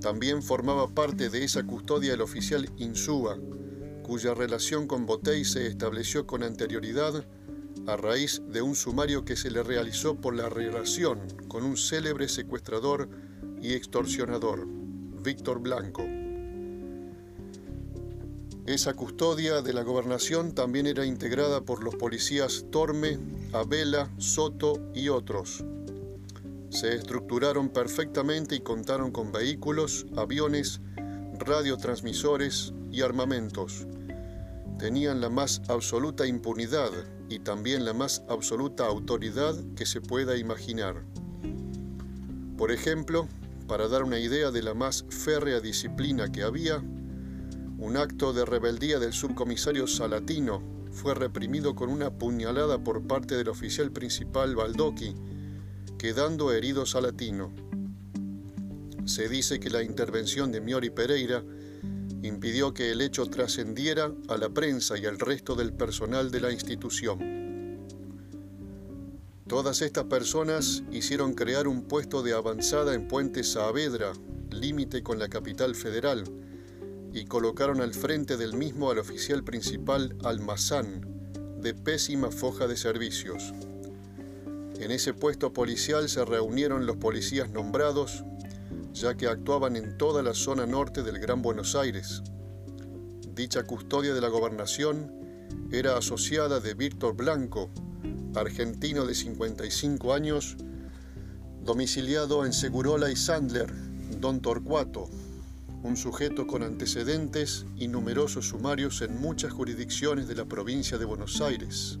También 0.00 0.42
formaba 0.42 0.88
parte 0.88 1.28
de 1.28 1.44
esa 1.44 1.64
custodia 1.64 2.14
el 2.14 2.20
oficial 2.20 2.70
Insúa, 2.78 3.38
cuya 4.02 4.34
relación 4.34 4.86
con 4.86 5.06
Botei 5.06 5.44
se 5.44 5.66
estableció 5.66 6.26
con 6.26 6.42
anterioridad 6.42 7.24
a 7.86 7.96
raíz 7.96 8.42
de 8.48 8.62
un 8.62 8.74
sumario 8.74 9.24
que 9.24 9.36
se 9.36 9.50
le 9.50 9.62
realizó 9.62 10.16
por 10.16 10.34
la 10.34 10.48
relación 10.48 11.20
con 11.48 11.64
un 11.64 11.76
célebre 11.76 12.28
secuestrador 12.28 13.08
y 13.60 13.74
extorsionador, 13.74 14.66
Víctor 15.22 15.60
Blanco. 15.60 16.02
Esa 18.66 18.94
custodia 18.94 19.62
de 19.62 19.72
la 19.72 19.82
gobernación 19.82 20.54
también 20.54 20.86
era 20.86 21.04
integrada 21.04 21.62
por 21.62 21.82
los 21.82 21.96
policías 21.96 22.66
Torme, 22.70 23.18
Abela, 23.52 24.10
Soto 24.18 24.80
y 24.94 25.08
otros, 25.08 25.64
se 26.70 26.94
estructuraron 26.94 27.68
perfectamente 27.68 28.54
y 28.54 28.60
contaron 28.60 29.10
con 29.10 29.32
vehículos, 29.32 30.06
aviones, 30.16 30.80
radiotransmisores 31.40 32.72
y 32.92 33.02
armamentos. 33.02 33.88
Tenían 34.78 35.20
la 35.20 35.30
más 35.30 35.62
absoluta 35.66 36.26
impunidad 36.26 36.90
y 37.28 37.40
también 37.40 37.84
la 37.84 37.92
más 37.92 38.22
absoluta 38.28 38.86
autoridad 38.86 39.56
que 39.74 39.84
se 39.84 40.00
pueda 40.00 40.36
imaginar. 40.36 41.02
Por 42.56 42.70
ejemplo, 42.70 43.26
para 43.70 43.86
dar 43.86 44.02
una 44.02 44.18
idea 44.18 44.50
de 44.50 44.64
la 44.64 44.74
más 44.74 45.04
férrea 45.10 45.60
disciplina 45.60 46.32
que 46.32 46.42
había, 46.42 46.78
un 47.78 47.96
acto 47.96 48.32
de 48.32 48.44
rebeldía 48.44 48.98
del 48.98 49.12
subcomisario 49.12 49.86
Salatino 49.86 50.60
fue 50.90 51.14
reprimido 51.14 51.76
con 51.76 51.88
una 51.88 52.10
puñalada 52.10 52.82
por 52.82 53.06
parte 53.06 53.36
del 53.36 53.48
oficial 53.48 53.92
principal 53.92 54.56
Baldoqui, 54.56 55.14
quedando 55.98 56.50
heridos 56.50 56.96
a 56.96 57.00
Latino. 57.00 57.52
Se 59.04 59.28
dice 59.28 59.60
que 59.60 59.70
la 59.70 59.84
intervención 59.84 60.50
de 60.50 60.60
Miori 60.60 60.90
Pereira 60.90 61.44
impidió 62.24 62.74
que 62.74 62.90
el 62.90 63.00
hecho 63.00 63.26
trascendiera 63.26 64.12
a 64.26 64.36
la 64.36 64.48
prensa 64.48 64.98
y 64.98 65.06
al 65.06 65.20
resto 65.20 65.54
del 65.54 65.72
personal 65.72 66.32
de 66.32 66.40
la 66.40 66.50
institución. 66.50 67.39
Todas 69.50 69.82
estas 69.82 70.04
personas 70.04 70.84
hicieron 70.92 71.34
crear 71.34 71.66
un 71.66 71.82
puesto 71.82 72.22
de 72.22 72.34
avanzada 72.34 72.94
en 72.94 73.08
Puente 73.08 73.42
Saavedra, 73.42 74.12
límite 74.52 75.02
con 75.02 75.18
la 75.18 75.28
capital 75.28 75.74
federal, 75.74 76.22
y 77.12 77.24
colocaron 77.24 77.80
al 77.80 77.92
frente 77.92 78.36
del 78.36 78.54
mismo 78.54 78.92
al 78.92 78.98
oficial 78.98 79.42
principal 79.42 80.16
Almazán, 80.22 81.04
de 81.60 81.74
pésima 81.74 82.30
foja 82.30 82.68
de 82.68 82.76
servicios. 82.76 83.52
En 84.78 84.92
ese 84.92 85.14
puesto 85.14 85.52
policial 85.52 86.08
se 86.08 86.24
reunieron 86.24 86.86
los 86.86 86.98
policías 86.98 87.50
nombrados, 87.50 88.22
ya 88.92 89.16
que 89.16 89.26
actuaban 89.26 89.74
en 89.74 89.98
toda 89.98 90.22
la 90.22 90.34
zona 90.34 90.64
norte 90.64 91.02
del 91.02 91.18
Gran 91.18 91.42
Buenos 91.42 91.74
Aires. 91.74 92.22
Dicha 93.34 93.64
custodia 93.64 94.14
de 94.14 94.20
la 94.20 94.28
gobernación 94.28 95.12
era 95.72 95.96
asociada 95.96 96.60
de 96.60 96.74
Víctor 96.74 97.16
Blanco, 97.16 97.68
argentino 98.34 99.06
de 99.06 99.14
55 99.14 100.14
años, 100.14 100.56
domiciliado 101.64 102.44
en 102.46 102.52
Segurola 102.52 103.10
y 103.10 103.16
Sandler, 103.16 103.72
Don 104.20 104.40
Torcuato, 104.40 105.08
un 105.82 105.96
sujeto 105.96 106.46
con 106.46 106.62
antecedentes 106.62 107.66
y 107.76 107.88
numerosos 107.88 108.48
sumarios 108.48 109.00
en 109.02 109.18
muchas 109.20 109.52
jurisdicciones 109.52 110.28
de 110.28 110.34
la 110.34 110.44
provincia 110.44 110.98
de 110.98 111.04
Buenos 111.04 111.40
Aires. 111.40 111.98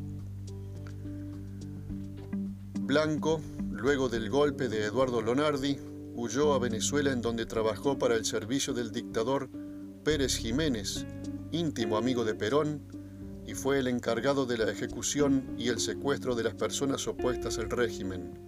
Blanco, 2.80 3.40
luego 3.70 4.08
del 4.08 4.28
golpe 4.28 4.68
de 4.68 4.84
Eduardo 4.84 5.22
Lonardi, 5.22 5.78
huyó 6.14 6.52
a 6.52 6.58
Venezuela 6.58 7.12
en 7.12 7.22
donde 7.22 7.46
trabajó 7.46 7.98
para 7.98 8.16
el 8.16 8.24
servicio 8.24 8.74
del 8.74 8.92
dictador 8.92 9.48
Pérez 10.04 10.36
Jiménez, 10.36 11.06
íntimo 11.52 11.96
amigo 11.96 12.24
de 12.24 12.34
Perón, 12.34 12.82
y 13.50 13.54
fue 13.54 13.80
el 13.80 13.88
encargado 13.88 14.46
de 14.46 14.56
la 14.56 14.70
ejecución 14.70 15.56
y 15.58 15.70
el 15.70 15.80
secuestro 15.80 16.36
de 16.36 16.44
las 16.44 16.54
personas 16.54 17.08
opuestas 17.08 17.58
al 17.58 17.68
régimen. 17.68 18.38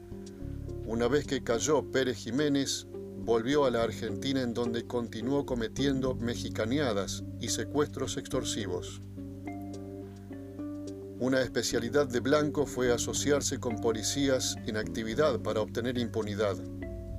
Una 0.86 1.08
vez 1.08 1.26
que 1.26 1.42
cayó 1.42 1.90
Pérez 1.90 2.18
Jiménez, 2.18 2.86
volvió 3.18 3.64
a 3.64 3.72
la 3.72 3.82
Argentina 3.82 4.42
en 4.42 4.54
donde 4.54 4.86
continuó 4.86 5.44
cometiendo 5.44 6.14
mexicaneadas 6.14 7.24
y 7.40 7.48
secuestros 7.48 8.16
extorsivos. 8.16 9.00
Una 11.18 11.40
especialidad 11.40 12.06
de 12.06 12.20
Blanco 12.20 12.64
fue 12.64 12.92
asociarse 12.92 13.58
con 13.58 13.80
policías 13.80 14.54
en 14.68 14.76
actividad 14.76 15.40
para 15.40 15.62
obtener 15.62 15.98
impunidad. 15.98 16.56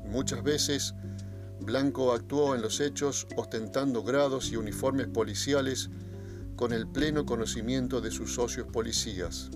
Muchas 0.05 0.41
veces, 0.41 0.93
Blanco 1.59 2.13
actuó 2.13 2.55
en 2.55 2.61
los 2.61 2.79
hechos 2.79 3.27
ostentando 3.35 4.03
grados 4.03 4.53
y 4.53 4.55
uniformes 4.55 5.07
policiales 5.07 5.89
con 6.63 6.71
el 6.71 6.88
pleno 6.88 7.26
conocimiento 7.26 7.99
de 7.99 8.10
sus 8.10 8.36
socios 8.36 8.67
policías. 8.71 9.52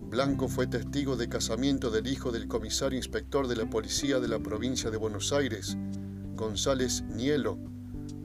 Blanco 0.00 0.46
fue 0.46 0.68
testigo 0.68 1.16
de 1.16 1.28
casamiento 1.28 1.90
del 1.90 2.06
hijo 2.06 2.30
del 2.30 2.46
comisario 2.46 2.96
inspector 2.96 3.48
de 3.48 3.56
la 3.56 3.68
policía 3.68 4.20
de 4.20 4.28
la 4.28 4.38
provincia 4.38 4.88
de 4.88 4.98
Buenos 4.98 5.32
Aires, 5.32 5.76
González 6.36 7.02
Nielo, 7.02 7.58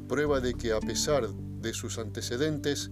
prueba 0.08 0.42
de 0.42 0.54
que 0.54 0.74
a 0.74 0.80
pesar 0.80 1.28
de 1.28 1.74
sus 1.74 1.98
antecedentes, 1.98 2.92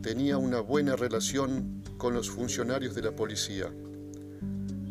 tenía 0.00 0.38
una 0.38 0.60
buena 0.60 0.96
relación 0.96 1.82
con 1.98 2.14
los 2.14 2.30
funcionarios 2.30 2.94
de 2.94 3.02
la 3.02 3.14
policía. 3.14 3.70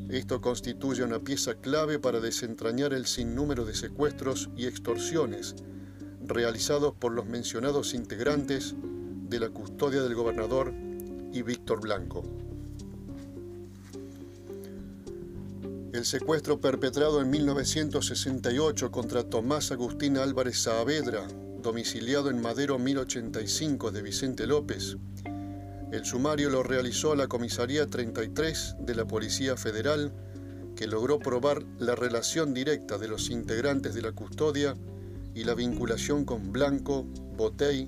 Esto 0.07 0.39
constituye 0.39 1.03
una 1.03 1.17
pieza 1.17 1.55
clave 1.55 1.97
para 1.97 2.19
desentrañar 2.19 2.93
el 2.93 3.07
sinnúmero 3.07 3.65
de 3.65 3.73
secuestros 3.73 4.51
y 4.55 4.67
extorsiones 4.67 5.55
realizados 6.25 6.93
por 6.93 7.11
los 7.11 7.25
mencionados 7.25 7.93
integrantes 7.93 8.75
de 9.29 9.39
la 9.39 9.49
custodia 9.49 10.01
del 10.01 10.15
gobernador 10.15 10.73
y 11.33 11.41
Víctor 11.41 11.81
Blanco. 11.81 12.23
El 15.93 16.05
secuestro 16.05 16.61
perpetrado 16.61 17.21
en 17.21 17.29
1968 17.29 18.91
contra 18.91 19.23
Tomás 19.23 19.71
Agustín 19.71 20.17
Álvarez 20.17 20.61
Saavedra, 20.61 21.27
domiciliado 21.61 22.29
en 22.29 22.41
Madero 22.41 22.77
1085 22.77 23.91
de 23.91 24.01
Vicente 24.01 24.45
López. 24.47 24.97
El 25.91 26.05
sumario 26.05 26.49
lo 26.49 26.63
realizó 26.63 27.15
la 27.15 27.27
Comisaría 27.27 27.87
33 27.87 28.75
de 28.79 28.95
la 28.95 29.05
Policía 29.05 29.55
Federal, 29.55 30.13
que 30.75 30.85
logró 30.85 31.17
probar 31.17 31.63
la 31.79 31.95
relación 31.95 32.53
directa 32.53 32.97
de 32.97 33.07
los 33.07 33.29
integrantes 33.29 33.95
de 33.95 34.01
la 34.01 34.11
custodia 34.11 34.75
y 35.37 35.43
la 35.43 35.53
vinculación 35.53 36.25
con 36.25 36.51
Blanco, 36.51 37.03
Botey, 37.37 37.87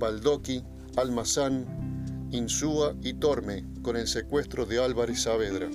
Baldoqui, 0.00 0.64
Almazán, 0.96 2.28
Insúa 2.32 2.96
y 3.00 3.14
Torme 3.14 3.64
con 3.80 3.96
el 3.96 4.08
secuestro 4.08 4.66
de 4.66 4.82
Álvarez 4.82 5.22
Saavedra. 5.22 5.68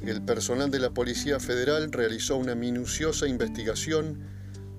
El 0.00 0.22
personal 0.22 0.70
de 0.70 0.78
la 0.78 0.90
Policía 0.90 1.38
Federal 1.40 1.92
realizó 1.92 2.36
una 2.36 2.54
minuciosa 2.54 3.28
investigación 3.28 4.18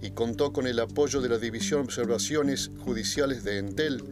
y 0.01 0.11
contó 0.11 0.51
con 0.51 0.65
el 0.65 0.79
apoyo 0.79 1.21
de 1.21 1.29
la 1.29 1.37
División 1.37 1.81
Observaciones 1.81 2.71
Judiciales 2.79 3.43
de 3.43 3.59
Entel, 3.59 4.03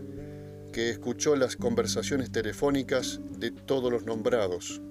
que 0.71 0.91
escuchó 0.91 1.35
las 1.35 1.55
conversaciones 1.55 2.31
telefónicas 2.31 3.19
de 3.39 3.49
todos 3.49 3.91
los 3.91 4.05
nombrados. 4.05 4.81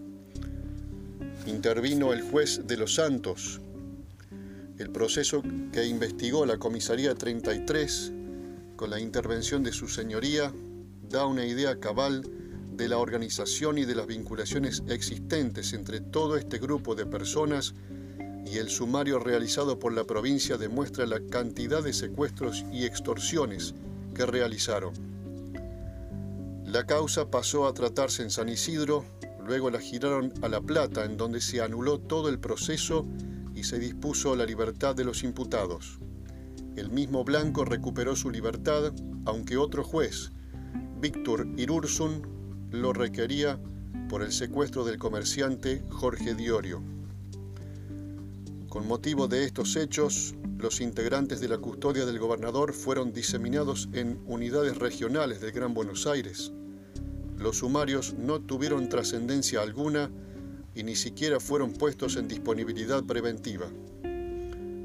Intervino 1.46 2.12
el 2.12 2.22
juez 2.22 2.66
de 2.66 2.78
los 2.78 2.94
Santos. 2.94 3.60
El 4.76 4.90
proceso 4.90 5.40
que 5.72 5.86
investigó 5.86 6.44
la 6.44 6.58
Comisaría 6.58 7.14
33, 7.14 8.12
con 8.74 8.90
la 8.90 8.98
intervención 8.98 9.62
de 9.62 9.70
su 9.70 9.86
señoría, 9.86 10.52
da 11.08 11.26
una 11.26 11.46
idea 11.46 11.78
cabal 11.78 12.28
de 12.72 12.88
la 12.88 12.98
organización 12.98 13.78
y 13.78 13.84
de 13.84 13.94
las 13.94 14.08
vinculaciones 14.08 14.82
existentes 14.88 15.74
entre 15.74 16.00
todo 16.00 16.36
este 16.36 16.58
grupo 16.58 16.96
de 16.96 17.06
personas 17.06 17.74
y 18.46 18.58
el 18.58 18.68
sumario 18.68 19.20
realizado 19.20 19.78
por 19.78 19.92
la 19.92 20.04
provincia 20.04 20.56
demuestra 20.56 21.06
la 21.06 21.20
cantidad 21.20 21.82
de 21.84 21.92
secuestros 21.92 22.64
y 22.72 22.84
extorsiones 22.84 23.74
que 24.12 24.26
realizaron. 24.26 24.92
La 26.66 26.84
causa 26.84 27.30
pasó 27.30 27.68
a 27.68 27.74
tratarse 27.74 28.24
en 28.24 28.30
San 28.30 28.48
Isidro, 28.48 29.04
luego 29.46 29.70
la 29.70 29.78
giraron 29.78 30.32
a 30.42 30.48
La 30.48 30.60
Plata, 30.60 31.04
en 31.04 31.16
donde 31.16 31.40
se 31.40 31.62
anuló 31.62 32.00
todo 32.00 32.28
el 32.28 32.40
proceso 32.40 33.06
se 33.64 33.78
dispuso 33.78 34.36
la 34.36 34.44
libertad 34.44 34.94
de 34.94 35.04
los 35.04 35.24
imputados. 35.24 35.98
El 36.76 36.90
mismo 36.90 37.24
Blanco 37.24 37.64
recuperó 37.64 38.14
su 38.14 38.30
libertad, 38.30 38.92
aunque 39.24 39.56
otro 39.56 39.82
juez, 39.82 40.32
Víctor 41.00 41.48
Irursun, 41.56 42.22
lo 42.70 42.92
requería 42.92 43.58
por 44.08 44.22
el 44.22 44.32
secuestro 44.32 44.84
del 44.84 44.98
comerciante 44.98 45.82
Jorge 45.88 46.34
Diorio. 46.34 46.82
Con 48.68 48.86
motivo 48.86 49.28
de 49.28 49.44
estos 49.44 49.76
hechos, 49.76 50.34
los 50.58 50.80
integrantes 50.80 51.40
de 51.40 51.48
la 51.48 51.58
custodia 51.58 52.04
del 52.04 52.18
gobernador 52.18 52.72
fueron 52.72 53.12
diseminados 53.12 53.88
en 53.92 54.20
unidades 54.26 54.76
regionales 54.76 55.40
del 55.40 55.52
Gran 55.52 55.74
Buenos 55.74 56.06
Aires. 56.06 56.52
Los 57.38 57.58
sumarios 57.58 58.14
no 58.14 58.40
tuvieron 58.40 58.88
trascendencia 58.88 59.62
alguna 59.62 60.10
y 60.74 60.82
ni 60.82 60.96
siquiera 60.96 61.40
fueron 61.40 61.72
puestos 61.72 62.16
en 62.16 62.28
disponibilidad 62.28 63.04
preventiva. 63.04 63.66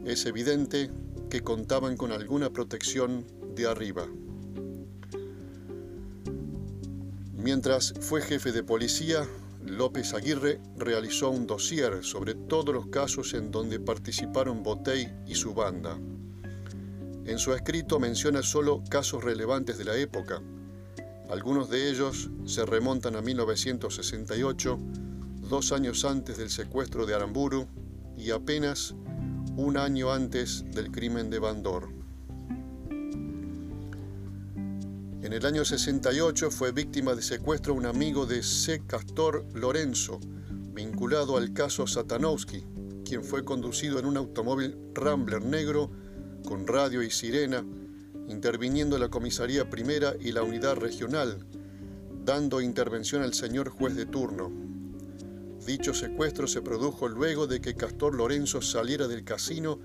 Es 0.06 0.26
evidente 0.26 0.90
que 1.30 1.42
contaban 1.42 1.98
con 1.98 2.12
alguna 2.12 2.50
protección 2.50 3.26
de 3.56 3.68
arriba. 3.68 4.08
Mientras 7.36 7.94
fue 8.02 8.22
jefe 8.22 8.52
de 8.52 8.64
policía, 8.64 9.28
López 9.66 10.14
Aguirre 10.14 10.60
realizó 10.78 11.30
un 11.30 11.48
dossier 11.48 12.04
sobre 12.04 12.34
todos 12.34 12.74
los 12.74 12.88
casos 12.88 13.34
en 13.34 13.52
donde 13.52 13.80
participaron 13.80 14.64
Botey 14.64 15.12
y 15.28 15.36
su 15.36 15.54
banda. 15.54 15.98
En 17.26 17.38
su 17.38 17.54
escrito 17.54 18.00
menciona 18.00 18.42
solo 18.42 18.84
casos 18.90 19.24
relevantes 19.24 19.78
de 19.78 19.86
la 19.86 19.96
época. 19.96 20.42
Algunos 21.30 21.70
de 21.70 21.90
ellos 21.90 22.30
se 22.46 22.66
remontan 22.66 23.16
a 23.16 23.22
1968, 23.22 24.80
dos 25.50 25.72
años 25.72 26.06
antes 26.06 26.38
del 26.38 26.52
secuestro 26.52 27.08
de 27.08 27.16
Aramburu 27.16 27.68
y 28.16 28.30
apenas 28.30 28.94
un 29.58 29.78
año 29.78 30.14
antes 30.14 30.64
del 30.72 30.92
crimen 30.92 31.32
de 31.32 31.40
Bandor. 31.40 31.90
En 35.24 35.34
el 35.34 35.46
año 35.46 35.66
68 35.66 36.52
fue 36.52 36.72
víctima 36.72 37.16
de 37.16 37.24
secuestro 37.24 37.74
un 37.74 37.88
amigo 37.88 38.28
de 38.28 38.44
C. 38.44 38.84
Castor 38.86 39.44
Lorenzo, 39.56 40.20
vinculado 40.72 41.36
al 41.36 41.52
caso 41.52 41.88
Satanowski, 41.88 42.64
quien 43.04 43.24
fue 43.24 43.44
conducido 43.44 43.98
en 43.98 44.06
un 44.06 44.18
automóvil 44.18 44.78
Rambler 44.94 45.44
negro 45.44 45.90
con 46.48 46.68
radio 46.68 47.02
y 47.02 47.10
sirena, 47.10 47.66
interviniendo 48.28 49.00
la 49.00 49.10
comisaría 49.10 49.70
primera 49.70 50.14
y 50.20 50.32
la 50.32 50.44
unidad 50.44 50.76
regional, 50.76 51.44
dando 52.24 52.62
intervención 52.62 53.24
al 53.24 53.34
señor 53.34 53.70
juez 53.70 53.96
de 53.96 54.06
turno. 54.06 54.69
Dicho 55.66 55.94
secuestro 55.94 56.48
se 56.48 56.62
produjo 56.62 57.08
luego 57.08 57.48
de 57.48 57.62
que 57.62 57.76
Castor 57.76 58.16
Lorenzo 58.16 58.62
saliera 58.62 59.08
del 59.08 59.24
casino 59.24 59.80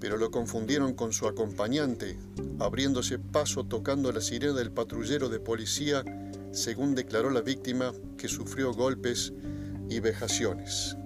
pero 0.00 0.16
lo 0.16 0.30
confundieron 0.30 0.94
con 0.94 1.12
su 1.12 1.28
acompañante, 1.28 2.16
abriéndose 2.58 3.18
paso 3.18 3.64
tocando 3.64 4.10
la 4.10 4.22
sirena 4.22 4.54
del 4.54 4.72
patrullero 4.72 5.28
de 5.28 5.38
policía, 5.38 6.02
según 6.52 6.94
declaró 6.94 7.30
la 7.30 7.42
víctima 7.42 7.92
que 8.16 8.26
sufrió 8.26 8.72
golpes 8.72 9.32
y 9.90 10.00
vejaciones. 10.00 10.96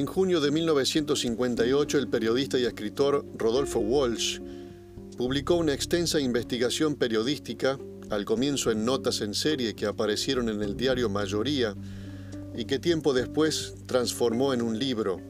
En 0.00 0.06
junio 0.06 0.40
de 0.40 0.50
1958, 0.50 1.98
el 1.98 2.08
periodista 2.08 2.58
y 2.58 2.64
escritor 2.64 3.22
Rodolfo 3.36 3.80
Walsh 3.80 4.40
publicó 5.18 5.56
una 5.56 5.74
extensa 5.74 6.18
investigación 6.18 6.94
periodística, 6.94 7.78
al 8.08 8.24
comienzo 8.24 8.70
en 8.70 8.86
notas 8.86 9.20
en 9.20 9.34
serie 9.34 9.74
que 9.74 9.84
aparecieron 9.84 10.48
en 10.48 10.62
el 10.62 10.74
diario 10.74 11.10
Mayoría 11.10 11.76
y 12.56 12.64
que 12.64 12.78
tiempo 12.78 13.12
después 13.12 13.74
transformó 13.84 14.54
en 14.54 14.62
un 14.62 14.78
libro. 14.78 15.20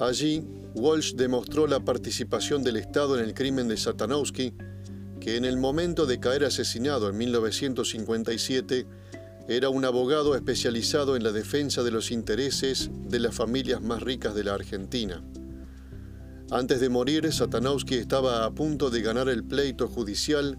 Allí, 0.00 0.42
Walsh 0.74 1.14
demostró 1.14 1.68
la 1.68 1.78
participación 1.78 2.64
del 2.64 2.78
Estado 2.78 3.16
en 3.16 3.24
el 3.24 3.32
crimen 3.32 3.68
de 3.68 3.76
Satanowski, 3.76 4.54
que 5.20 5.36
en 5.36 5.44
el 5.44 5.56
momento 5.56 6.04
de 6.04 6.18
caer 6.18 6.42
asesinado 6.42 7.08
en 7.08 7.16
1957 7.16 8.88
era 9.48 9.70
un 9.70 9.84
abogado 9.84 10.34
especializado 10.34 11.16
en 11.16 11.24
la 11.24 11.32
defensa 11.32 11.82
de 11.82 11.90
los 11.90 12.10
intereses 12.10 12.90
de 13.08 13.18
las 13.18 13.34
familias 13.34 13.80
más 13.80 14.02
ricas 14.02 14.34
de 14.34 14.44
la 14.44 14.54
Argentina. 14.54 15.24
Antes 16.50 16.80
de 16.80 16.90
morir, 16.90 17.32
Satanowski 17.32 17.94
estaba 17.94 18.44
a 18.44 18.50
punto 18.54 18.90
de 18.90 19.02
ganar 19.02 19.28
el 19.28 19.44
pleito 19.44 19.88
judicial 19.88 20.58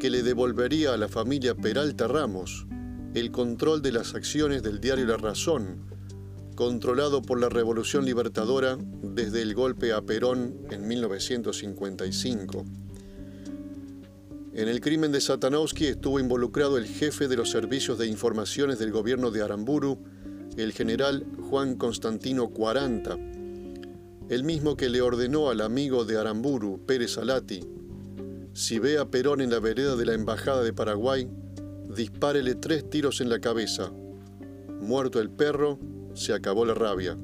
que 0.00 0.10
le 0.10 0.22
devolvería 0.22 0.94
a 0.94 0.96
la 0.96 1.08
familia 1.08 1.54
Peralta 1.54 2.08
Ramos 2.08 2.66
el 3.14 3.30
control 3.30 3.80
de 3.80 3.92
las 3.92 4.14
acciones 4.16 4.64
del 4.64 4.80
diario 4.80 5.06
La 5.06 5.16
Razón, 5.16 5.86
controlado 6.56 7.22
por 7.22 7.40
la 7.40 7.48
Revolución 7.48 8.04
Libertadora 8.04 8.76
desde 9.02 9.40
el 9.40 9.54
golpe 9.54 9.92
a 9.92 10.02
Perón 10.02 10.66
en 10.72 10.88
1955. 10.88 12.64
En 14.54 14.68
el 14.68 14.80
crimen 14.80 15.10
de 15.10 15.20
Satanowski 15.20 15.86
estuvo 15.86 16.20
involucrado 16.20 16.78
el 16.78 16.86
jefe 16.86 17.26
de 17.26 17.36
los 17.36 17.50
servicios 17.50 17.98
de 17.98 18.06
informaciones 18.06 18.78
del 18.78 18.92
gobierno 18.92 19.32
de 19.32 19.42
Aramburu, 19.42 19.98
el 20.56 20.72
general 20.72 21.26
Juan 21.50 21.74
Constantino 21.74 22.50
Cuaranta, 22.50 23.18
el 24.28 24.44
mismo 24.44 24.76
que 24.76 24.88
le 24.88 25.02
ordenó 25.02 25.50
al 25.50 25.60
amigo 25.60 26.04
de 26.04 26.18
Aramburu, 26.18 26.86
Pérez 26.86 27.18
Alati, 27.18 27.64
si 28.52 28.78
ve 28.78 28.96
a 28.96 29.06
Perón 29.06 29.40
en 29.40 29.50
la 29.50 29.58
vereda 29.58 29.96
de 29.96 30.06
la 30.06 30.14
Embajada 30.14 30.62
de 30.62 30.72
Paraguay, 30.72 31.28
dispárele 31.88 32.54
tres 32.54 32.88
tiros 32.88 33.20
en 33.20 33.30
la 33.30 33.40
cabeza. 33.40 33.90
Muerto 34.80 35.20
el 35.20 35.30
perro, 35.30 35.80
se 36.14 36.32
acabó 36.32 36.64
la 36.64 36.74
rabia. 36.74 37.18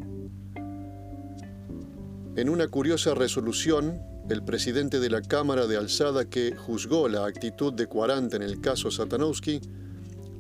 En 2.35 2.49
una 2.49 2.67
curiosa 2.67 3.15
resolución, 3.15 4.10
el 4.31 4.45
presidente 4.45 5.01
de 5.01 5.11
la 5.11 5.23
Cámara 5.23 5.67
de 5.67 5.77
Alzada 5.77 6.25
que 6.25 6.55
juzgó 6.55 7.09
la 7.09 7.27
actitud 7.27 7.73
de 7.73 7.89
40 7.89 8.37
en 8.37 8.43
el 8.43 8.61
caso 8.61 8.89
Satanowski, 8.89 9.61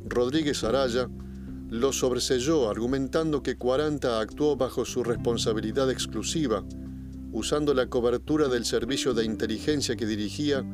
Rodríguez 0.07 0.63
Araya, 0.63 1.09
lo 1.71 1.93
sobreselló 1.93 2.71
argumentando 2.71 3.43
que 3.43 3.57
40 3.57 4.21
actuó 4.21 4.55
bajo 4.55 4.85
su 4.85 5.03
responsabilidad 5.03 5.91
exclusiva, 5.91 6.65
usando 7.33 7.75
la 7.75 7.89
cobertura 7.89 8.47
del 8.47 8.65
servicio 8.65 9.13
de 9.13 9.25
inteligencia 9.25 9.97
que 9.97 10.07
dirigía, 10.07 10.65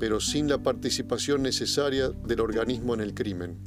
pero 0.00 0.18
sin 0.18 0.48
la 0.48 0.60
participación 0.60 1.42
necesaria 1.42 2.08
del 2.08 2.40
organismo 2.40 2.94
en 2.94 3.00
el 3.00 3.14
crimen. 3.14 3.58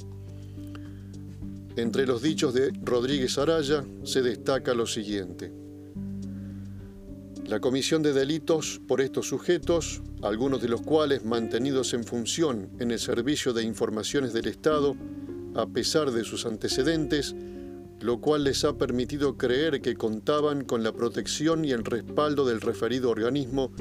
Entre 1.76 2.06
los 2.06 2.20
dichos 2.20 2.52
de 2.52 2.70
Rodríguez 2.82 3.38
Araya 3.38 3.82
se 4.04 4.20
destaca 4.20 4.74
lo 4.74 4.86
siguiente. 4.86 5.63
La 7.46 7.60
comisión 7.60 8.02
de 8.02 8.14
delitos 8.14 8.80
por 8.88 9.02
estos 9.02 9.28
sujetos, 9.28 10.00
algunos 10.22 10.62
de 10.62 10.68
los 10.68 10.80
cuales 10.80 11.26
mantenidos 11.26 11.92
en 11.92 12.04
función 12.04 12.70
en 12.80 12.90
el 12.90 12.98
Servicio 12.98 13.52
de 13.52 13.62
Informaciones 13.62 14.32
del 14.32 14.48
Estado, 14.48 14.96
a 15.54 15.66
pesar 15.66 16.10
de 16.10 16.24
sus 16.24 16.46
antecedentes, 16.46 17.34
lo 18.00 18.22
cual 18.22 18.44
les 18.44 18.64
ha 18.64 18.78
permitido 18.78 19.36
creer 19.36 19.82
que 19.82 19.94
contaban 19.94 20.64
con 20.64 20.82
la 20.82 20.92
protección 20.92 21.66
y 21.66 21.72
el 21.72 21.84
respaldo 21.84 22.46
del 22.46 22.62
referido 22.62 23.10
organismo, 23.10 23.72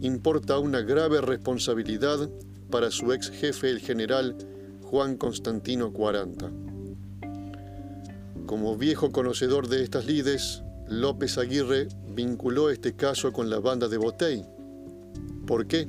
importa 0.00 0.58
una 0.58 0.80
grave 0.80 1.20
responsabilidad 1.20 2.30
para 2.70 2.90
su 2.90 3.12
ex 3.12 3.30
jefe, 3.30 3.68
el 3.68 3.80
general 3.80 4.38
Juan 4.80 5.18
Constantino 5.18 5.92
Cuaranta. 5.92 6.50
Como 8.46 8.76
viejo 8.78 9.12
conocedor 9.12 9.68
de 9.68 9.82
estas 9.82 10.06
lides, 10.06 10.62
López 10.88 11.36
Aguirre 11.38 11.88
vinculó 12.14 12.70
este 12.70 12.94
caso 12.94 13.32
con 13.32 13.50
la 13.50 13.58
banda 13.58 13.88
de 13.88 13.96
Botey. 13.96 14.44
¿Por 15.46 15.66
qué? 15.66 15.88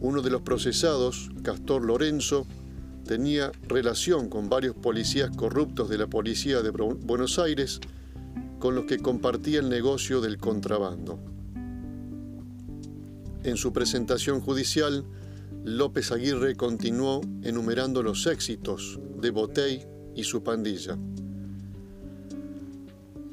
Uno 0.00 0.22
de 0.22 0.30
los 0.30 0.42
procesados, 0.42 1.28
Castor 1.42 1.84
Lorenzo, 1.84 2.46
tenía 3.04 3.52
relación 3.68 4.28
con 4.28 4.48
varios 4.48 4.74
policías 4.74 5.30
corruptos 5.36 5.88
de 5.88 5.98
la 5.98 6.06
policía 6.06 6.62
de 6.62 6.70
Buenos 6.70 7.38
Aires 7.38 7.80
con 8.58 8.74
los 8.74 8.84
que 8.84 8.98
compartía 8.98 9.60
el 9.60 9.68
negocio 9.68 10.20
del 10.20 10.38
contrabando. 10.38 11.18
En 13.44 13.56
su 13.56 13.72
presentación 13.72 14.40
judicial, 14.40 15.04
López 15.64 16.10
Aguirre 16.10 16.56
continuó 16.56 17.20
enumerando 17.42 18.02
los 18.02 18.26
éxitos 18.26 18.98
de 19.20 19.30
Botey 19.30 19.86
y 20.14 20.24
su 20.24 20.42
pandilla. 20.42 20.96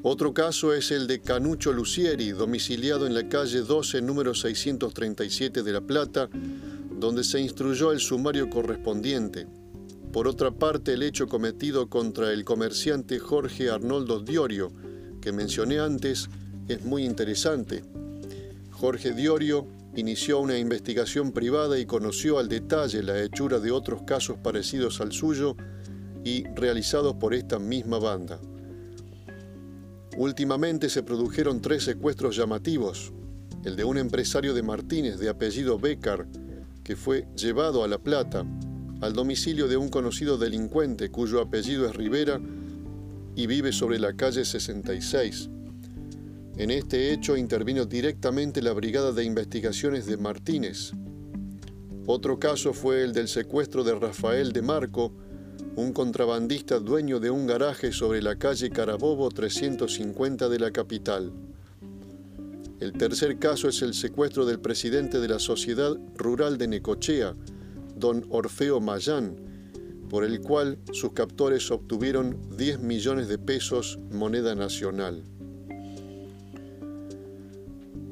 Otro 0.08 0.32
caso 0.32 0.72
es 0.72 0.92
el 0.92 1.08
de 1.08 1.20
Canucho 1.20 1.72
Lucieri, 1.72 2.30
domiciliado 2.30 3.08
en 3.08 3.14
la 3.14 3.28
calle 3.28 3.62
12, 3.62 4.02
número 4.02 4.34
637 4.34 5.64
de 5.64 5.72
La 5.72 5.80
Plata, 5.80 6.28
donde 6.92 7.24
se 7.24 7.40
instruyó 7.40 7.90
el 7.90 7.98
sumario 7.98 8.48
correspondiente. 8.48 9.48
Por 10.12 10.28
otra 10.28 10.52
parte, 10.52 10.92
el 10.92 11.02
hecho 11.02 11.26
cometido 11.26 11.88
contra 11.88 12.32
el 12.32 12.44
comerciante 12.44 13.18
Jorge 13.18 13.68
Arnoldo 13.68 14.20
Diorio, 14.20 14.70
que 15.20 15.32
mencioné 15.32 15.80
antes, 15.80 16.28
es 16.68 16.84
muy 16.84 17.04
interesante. 17.04 17.82
Jorge 18.70 19.10
Diorio 19.10 19.66
inició 19.96 20.38
una 20.38 20.56
investigación 20.56 21.32
privada 21.32 21.80
y 21.80 21.84
conoció 21.84 22.38
al 22.38 22.48
detalle 22.48 23.02
la 23.02 23.20
hechura 23.20 23.58
de 23.58 23.72
otros 23.72 24.02
casos 24.02 24.36
parecidos 24.38 25.00
al 25.00 25.10
suyo 25.10 25.56
y 26.22 26.44
realizados 26.54 27.16
por 27.16 27.34
esta 27.34 27.58
misma 27.58 27.98
banda. 27.98 28.38
Últimamente 30.16 30.88
se 30.88 31.02
produjeron 31.02 31.60
tres 31.60 31.84
secuestros 31.84 32.36
llamativos, 32.36 33.12
el 33.64 33.76
de 33.76 33.84
un 33.84 33.98
empresario 33.98 34.54
de 34.54 34.62
Martínez 34.62 35.18
de 35.18 35.28
apellido 35.28 35.78
Becar, 35.78 36.26
que 36.82 36.96
fue 36.96 37.28
llevado 37.36 37.84
a 37.84 37.88
La 37.88 37.98
Plata, 37.98 38.46
al 39.02 39.12
domicilio 39.12 39.68
de 39.68 39.76
un 39.76 39.90
conocido 39.90 40.38
delincuente 40.38 41.10
cuyo 41.10 41.42
apellido 41.42 41.86
es 41.86 41.94
Rivera 41.94 42.40
y 43.34 43.46
vive 43.46 43.72
sobre 43.72 43.98
la 43.98 44.16
calle 44.16 44.46
66. 44.46 45.50
En 46.56 46.70
este 46.70 47.12
hecho 47.12 47.36
intervino 47.36 47.84
directamente 47.84 48.62
la 48.62 48.72
Brigada 48.72 49.12
de 49.12 49.22
Investigaciones 49.22 50.06
de 50.06 50.16
Martínez. 50.16 50.92
Otro 52.06 52.38
caso 52.38 52.72
fue 52.72 53.02
el 53.02 53.12
del 53.12 53.28
secuestro 53.28 53.84
de 53.84 53.94
Rafael 53.94 54.52
de 54.52 54.62
Marco, 54.62 55.12
un 55.76 55.92
contrabandista 55.92 56.78
dueño 56.78 57.20
de 57.20 57.30
un 57.30 57.46
garaje 57.46 57.92
sobre 57.92 58.22
la 58.22 58.36
calle 58.36 58.70
Carabobo 58.70 59.28
350 59.28 60.48
de 60.48 60.58
la 60.58 60.70
capital. 60.70 61.30
El 62.80 62.94
tercer 62.94 63.38
caso 63.38 63.68
es 63.68 63.82
el 63.82 63.92
secuestro 63.92 64.46
del 64.46 64.58
presidente 64.58 65.20
de 65.20 65.28
la 65.28 65.38
Sociedad 65.38 65.94
Rural 66.16 66.56
de 66.56 66.68
Necochea, 66.68 67.34
don 67.94 68.24
Orfeo 68.30 68.80
Mayán, 68.80 69.36
por 70.08 70.24
el 70.24 70.40
cual 70.40 70.78
sus 70.92 71.12
captores 71.12 71.70
obtuvieron 71.70 72.38
10 72.56 72.80
millones 72.80 73.28
de 73.28 73.36
pesos 73.36 73.98
moneda 74.10 74.54
nacional. 74.54 75.22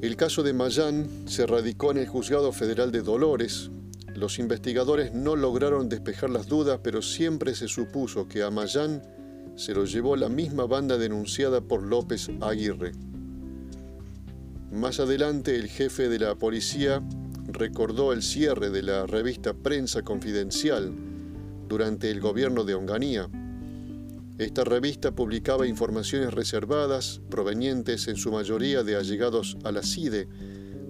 El 0.01 0.15
caso 0.17 0.43
de 0.43 0.53
Mayán 0.53 1.09
se 1.25 1.47
radicó 1.47 1.89
en 1.89 1.97
el 1.97 2.07
Juzgado 2.07 2.51
Federal 2.51 2.91
de 2.91 3.01
Dolores. 3.01 3.71
Los 4.15 4.39
investigadores 4.39 5.13
no 5.13 5.35
lograron 5.35 5.89
despejar 5.89 6.29
las 6.29 6.47
dudas, 6.47 6.79
pero 6.81 7.01
siempre 7.01 7.53
se 7.53 7.67
supuso 7.67 8.27
que 8.27 8.41
a 8.41 8.49
Mayán 8.49 9.03
se 9.55 9.73
lo 9.73 9.85
llevó 9.85 10.15
la 10.15 10.29
misma 10.29 10.65
banda 10.65 10.97
denunciada 10.97 11.61
por 11.61 11.83
López 11.83 12.29
Aguirre. 12.41 12.93
Más 14.71 14.99
adelante, 14.99 15.55
el 15.55 15.67
jefe 15.67 16.09
de 16.09 16.19
la 16.19 16.35
policía 16.35 17.03
recordó 17.47 18.13
el 18.13 18.23
cierre 18.23 18.69
de 18.69 18.81
la 18.81 19.05
revista 19.05 19.53
Prensa 19.53 20.01
Confidencial 20.01 20.93
durante 21.67 22.09
el 22.09 22.19
gobierno 22.19 22.63
de 22.63 22.73
Onganía 22.73 23.29
esta 24.37 24.65
revista 24.65 25.15
publicaba 25.15 25.65
informaciones 25.65 26.33
reservadas 26.33 27.21
provenientes 27.29 28.09
en 28.09 28.17
su 28.17 28.33
mayoría 28.33 28.83
de 28.83 28.97
allegados 28.97 29.55
a 29.63 29.71
la 29.71 29.81
CIDE 29.81 30.27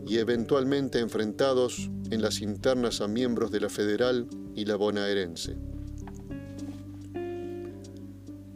y 0.06 0.18
eventualmente 0.18 1.00
enfrentados 1.00 1.90
en 2.12 2.22
las 2.22 2.42
internas 2.42 3.02
a 3.02 3.08
miembros 3.08 3.52
de 3.52 3.60
la 3.60 3.70
federal 3.70 4.28
y 4.54 4.66
la 4.66 4.76
bonaerense. 4.76 5.58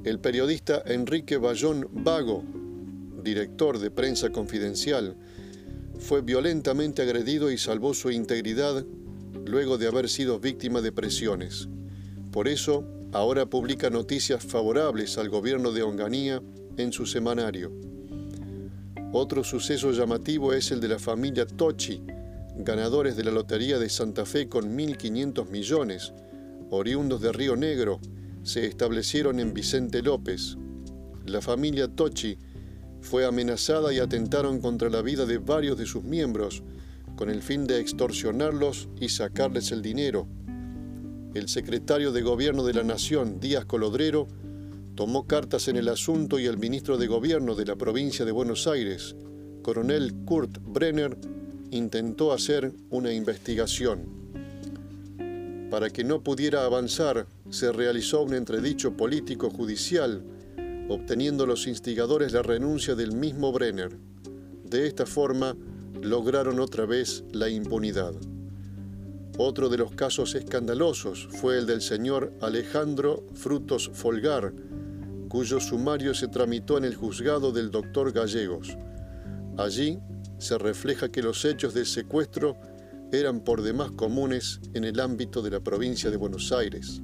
El 0.03 0.19
periodista 0.19 0.81
Enrique 0.85 1.37
Bayón 1.37 1.87
Vago, 1.91 2.43
director 3.23 3.79
de 3.79 3.91
Prensa 3.91 4.29
Confidencial, 4.29 5.17
fue 5.99 6.21
violentamente 6.21 7.01
agredido 7.01 7.51
y 7.51 7.57
salvó 7.57 7.93
su 7.93 8.09
integridad 8.09 8.85
luego 9.45 9.77
de 9.77 9.87
haber 9.87 10.07
sido 10.07 10.39
víctima 10.39 10.81
de 10.81 10.91
presiones. 10.91 11.67
Por 12.31 12.47
eso, 12.47 12.85
ahora 13.11 13.47
publica 13.47 13.89
noticias 13.89 14.43
favorables 14.43 15.17
al 15.17 15.29
gobierno 15.29 15.71
de 15.71 15.83
Onganía 15.83 16.41
en 16.77 16.93
su 16.93 17.05
semanario. 17.05 17.88
Otro 19.11 19.43
suceso 19.43 19.91
llamativo 19.91 20.53
es 20.53 20.71
el 20.71 20.79
de 20.79 20.87
la 20.87 20.99
familia 20.99 21.47
Tochi, 21.47 22.03
ganadores 22.57 23.15
de 23.15 23.23
la 23.23 23.31
Lotería 23.31 23.79
de 23.79 23.89
Santa 23.89 24.23
Fe 24.23 24.47
con 24.47 24.77
1.500 24.77 25.49
millones, 25.49 26.13
oriundos 26.69 27.19
de 27.19 27.31
Río 27.31 27.55
Negro, 27.55 27.99
se 28.43 28.67
establecieron 28.67 29.39
en 29.39 29.53
Vicente 29.53 30.03
López. 30.03 30.57
La 31.25 31.41
familia 31.41 31.87
Tochi 31.87 32.37
fue 33.01 33.25
amenazada 33.25 33.91
y 33.91 33.97
atentaron 33.97 34.61
contra 34.61 34.91
la 34.91 35.01
vida 35.01 35.25
de 35.25 35.39
varios 35.39 35.77
de 35.79 35.87
sus 35.87 36.03
miembros, 36.03 36.61
con 37.15 37.31
el 37.31 37.41
fin 37.41 37.65
de 37.65 37.79
extorsionarlos 37.79 38.89
y 38.99 39.09
sacarles 39.09 39.71
el 39.71 39.81
dinero 39.81 40.27
el 41.33 41.47
secretario 41.47 42.11
de 42.11 42.21
Gobierno 42.21 42.63
de 42.63 42.73
la 42.73 42.83
Nación, 42.83 43.39
Díaz 43.39 43.65
Colodrero, 43.65 44.27
tomó 44.99 45.25
cartas 45.25 45.69
en 45.69 45.77
el 45.77 45.87
asunto 45.87 46.39
y 46.39 46.45
el 46.45 46.57
ministro 46.57 46.97
de 46.97 47.07
Gobierno 47.07 47.55
de 47.55 47.63
la 47.63 47.77
provincia 47.77 48.25
de 48.25 48.33
Buenos 48.33 48.67
Aires, 48.67 49.15
coronel 49.61 50.13
Kurt 50.25 50.57
Brenner, 50.61 51.17
intentó 51.71 52.33
hacer 52.33 52.73
una 52.89 53.13
investigación. 53.13 54.01
Para 55.71 55.89
que 55.89 56.03
no 56.03 56.21
pudiera 56.21 56.65
avanzar, 56.65 57.27
se 57.49 57.71
realizó 57.71 58.23
un 58.23 58.33
entredicho 58.33 58.97
político 58.97 59.49
judicial, 59.49 60.21
obteniendo 60.89 61.45
los 61.45 61.65
instigadores 61.67 62.33
la 62.33 62.41
renuncia 62.41 62.93
del 62.93 63.13
mismo 63.13 63.53
Brenner. 63.53 63.95
De 64.65 64.85
esta 64.85 65.05
forma, 65.05 65.55
lograron 66.01 66.59
otra 66.59 66.85
vez 66.85 67.23
la 67.31 67.47
impunidad. 67.47 68.15
Otro 69.37 69.69
de 69.69 69.77
los 69.77 69.93
casos 69.93 70.35
escandalosos 70.35 71.29
fue 71.39 71.57
el 71.57 71.67
del 71.67 71.81
señor 71.81 72.33
Alejandro 72.41 73.25
Frutos 73.33 73.89
Folgar, 73.93 74.51
cuyo 75.29 75.59
sumario 75.59 76.13
se 76.13 76.27
tramitó 76.27 76.77
en 76.77 76.83
el 76.83 76.95
juzgado 76.95 77.51
del 77.51 77.71
doctor 77.71 78.11
Gallegos. 78.11 78.77
Allí 79.57 79.99
se 80.39 80.57
refleja 80.57 81.09
que 81.09 81.21
los 81.21 81.45
hechos 81.45 81.73
del 81.73 81.85
secuestro 81.85 82.57
eran 83.11 83.43
por 83.43 83.61
demás 83.61 83.91
comunes 83.91 84.59
en 84.73 84.83
el 84.83 84.99
ámbito 84.99 85.41
de 85.41 85.51
la 85.51 85.59
provincia 85.61 86.09
de 86.09 86.17
Buenos 86.17 86.51
Aires. 86.51 87.01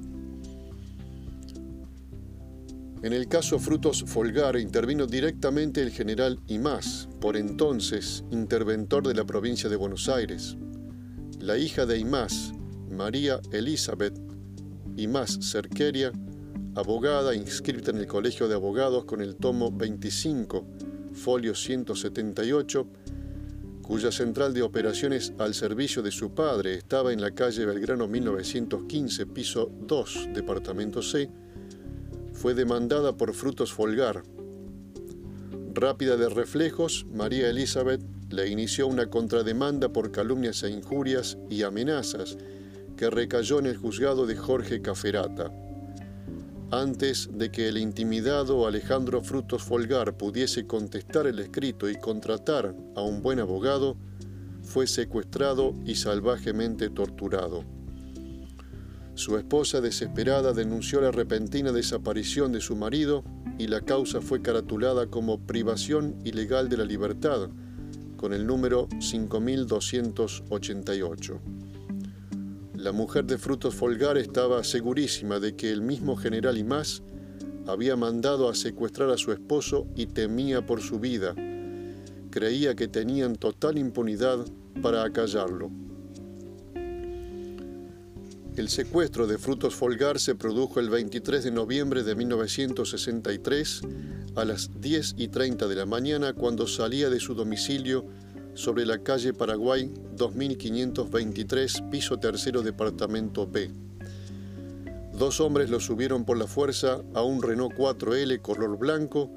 En 3.02 3.12
el 3.12 3.28
caso 3.28 3.58
Frutos 3.58 4.04
Folgar 4.06 4.56
intervino 4.56 5.06
directamente 5.06 5.80
el 5.80 5.90
general 5.90 6.40
Imás, 6.48 7.08
por 7.20 7.36
entonces 7.36 8.24
interventor 8.30 9.06
de 9.06 9.14
la 9.14 9.24
provincia 9.24 9.70
de 9.70 9.76
Buenos 9.76 10.08
Aires 10.08 10.56
la 11.46 11.56
hija 11.58 11.86
de 11.86 11.98
Imás, 11.98 12.52
María 12.90 13.40
Elizabeth 13.52 14.18
Imás 14.96 15.38
Cerqueria, 15.40 16.10
abogada 16.76 17.34
inscrita 17.34 17.90
en 17.90 17.96
el 17.96 18.06
Colegio 18.06 18.48
de 18.48 18.54
Abogados 18.54 19.06
con 19.06 19.22
el 19.22 19.36
tomo 19.36 19.72
25, 19.72 20.66
folio 21.14 21.54
178, 21.54 22.86
cuya 23.80 24.12
central 24.12 24.52
de 24.52 24.60
operaciones 24.60 25.32
al 25.38 25.54
servicio 25.54 26.02
de 26.02 26.10
su 26.10 26.34
padre 26.34 26.74
estaba 26.74 27.14
en 27.14 27.22
la 27.22 27.30
calle 27.30 27.64
Belgrano 27.64 28.06
1915, 28.06 29.24
piso 29.24 29.70
2, 29.86 30.28
departamento 30.34 31.00
C, 31.00 31.30
fue 32.34 32.52
demandada 32.52 33.16
por 33.16 33.32
Frutos 33.32 33.72
Folgar. 33.72 34.22
Rápida 35.72 36.18
de 36.18 36.28
reflejos, 36.28 37.06
María 37.10 37.48
Elizabeth 37.48 38.02
le 38.28 38.48
inició 38.48 38.86
una 38.86 39.06
contrademanda 39.06 39.88
por 39.88 40.12
calumnias 40.12 40.62
e 40.62 40.68
injurias 40.68 41.38
y 41.48 41.62
amenazas 41.62 42.36
que 42.98 43.08
recayó 43.08 43.60
en 43.60 43.66
el 43.66 43.78
juzgado 43.78 44.26
de 44.26 44.36
Jorge 44.36 44.82
Caferata. 44.82 45.50
Antes 46.72 47.28
de 47.32 47.52
que 47.52 47.68
el 47.68 47.78
intimidado 47.78 48.66
Alejandro 48.66 49.22
Frutos 49.22 49.62
Folgar 49.62 50.16
pudiese 50.16 50.66
contestar 50.66 51.28
el 51.28 51.38
escrito 51.38 51.88
y 51.88 51.94
contratar 51.94 52.74
a 52.96 53.02
un 53.02 53.22
buen 53.22 53.38
abogado, 53.38 53.96
fue 54.62 54.88
secuestrado 54.88 55.74
y 55.84 55.94
salvajemente 55.94 56.90
torturado. 56.90 57.64
Su 59.14 59.38
esposa 59.38 59.80
desesperada 59.80 60.52
denunció 60.52 61.00
la 61.00 61.12
repentina 61.12 61.70
desaparición 61.70 62.50
de 62.50 62.60
su 62.60 62.74
marido 62.74 63.22
y 63.58 63.68
la 63.68 63.82
causa 63.82 64.20
fue 64.20 64.42
caratulada 64.42 65.06
como 65.06 65.46
privación 65.46 66.16
ilegal 66.24 66.68
de 66.68 66.78
la 66.78 66.84
libertad, 66.84 67.48
con 68.16 68.34
el 68.34 68.44
número 68.44 68.88
5288. 68.98 71.40
La 72.78 72.92
mujer 72.92 73.24
de 73.24 73.38
Frutos 73.38 73.74
Folgar 73.74 74.18
estaba 74.18 74.62
segurísima 74.62 75.40
de 75.40 75.56
que 75.56 75.72
el 75.72 75.80
mismo 75.80 76.14
general 76.14 76.58
Imás 76.58 77.02
había 77.66 77.96
mandado 77.96 78.50
a 78.50 78.54
secuestrar 78.54 79.08
a 79.08 79.16
su 79.16 79.32
esposo 79.32 79.86
y 79.96 80.06
temía 80.06 80.64
por 80.66 80.82
su 80.82 81.00
vida. 81.00 81.34
Creía 82.30 82.76
que 82.76 82.86
tenían 82.86 83.36
total 83.36 83.78
impunidad 83.78 84.44
para 84.82 85.04
acallarlo. 85.04 85.70
El 88.56 88.68
secuestro 88.68 89.26
de 89.26 89.38
Frutos 89.38 89.74
Folgar 89.74 90.20
se 90.20 90.34
produjo 90.34 90.78
el 90.78 90.90
23 90.90 91.44
de 91.44 91.50
noviembre 91.50 92.02
de 92.04 92.14
1963 92.14 93.80
a 94.36 94.44
las 94.44 94.80
10 94.80 95.14
y 95.16 95.28
30 95.28 95.66
de 95.66 95.74
la 95.74 95.86
mañana 95.86 96.34
cuando 96.34 96.66
salía 96.66 97.08
de 97.08 97.20
su 97.20 97.34
domicilio 97.34 98.04
sobre 98.56 98.86
la 98.86 99.02
calle 99.02 99.34
Paraguay 99.34 99.92
2523, 100.16 101.82
piso 101.90 102.18
tercero, 102.18 102.62
departamento 102.62 103.46
B. 103.46 103.70
Dos 105.12 105.40
hombres 105.40 105.70
lo 105.70 105.78
subieron 105.78 106.24
por 106.24 106.38
la 106.38 106.46
fuerza 106.46 107.02
a 107.14 107.22
un 107.22 107.42
Renault 107.42 107.74
4L 107.76 108.40
color 108.40 108.78
blanco 108.78 109.30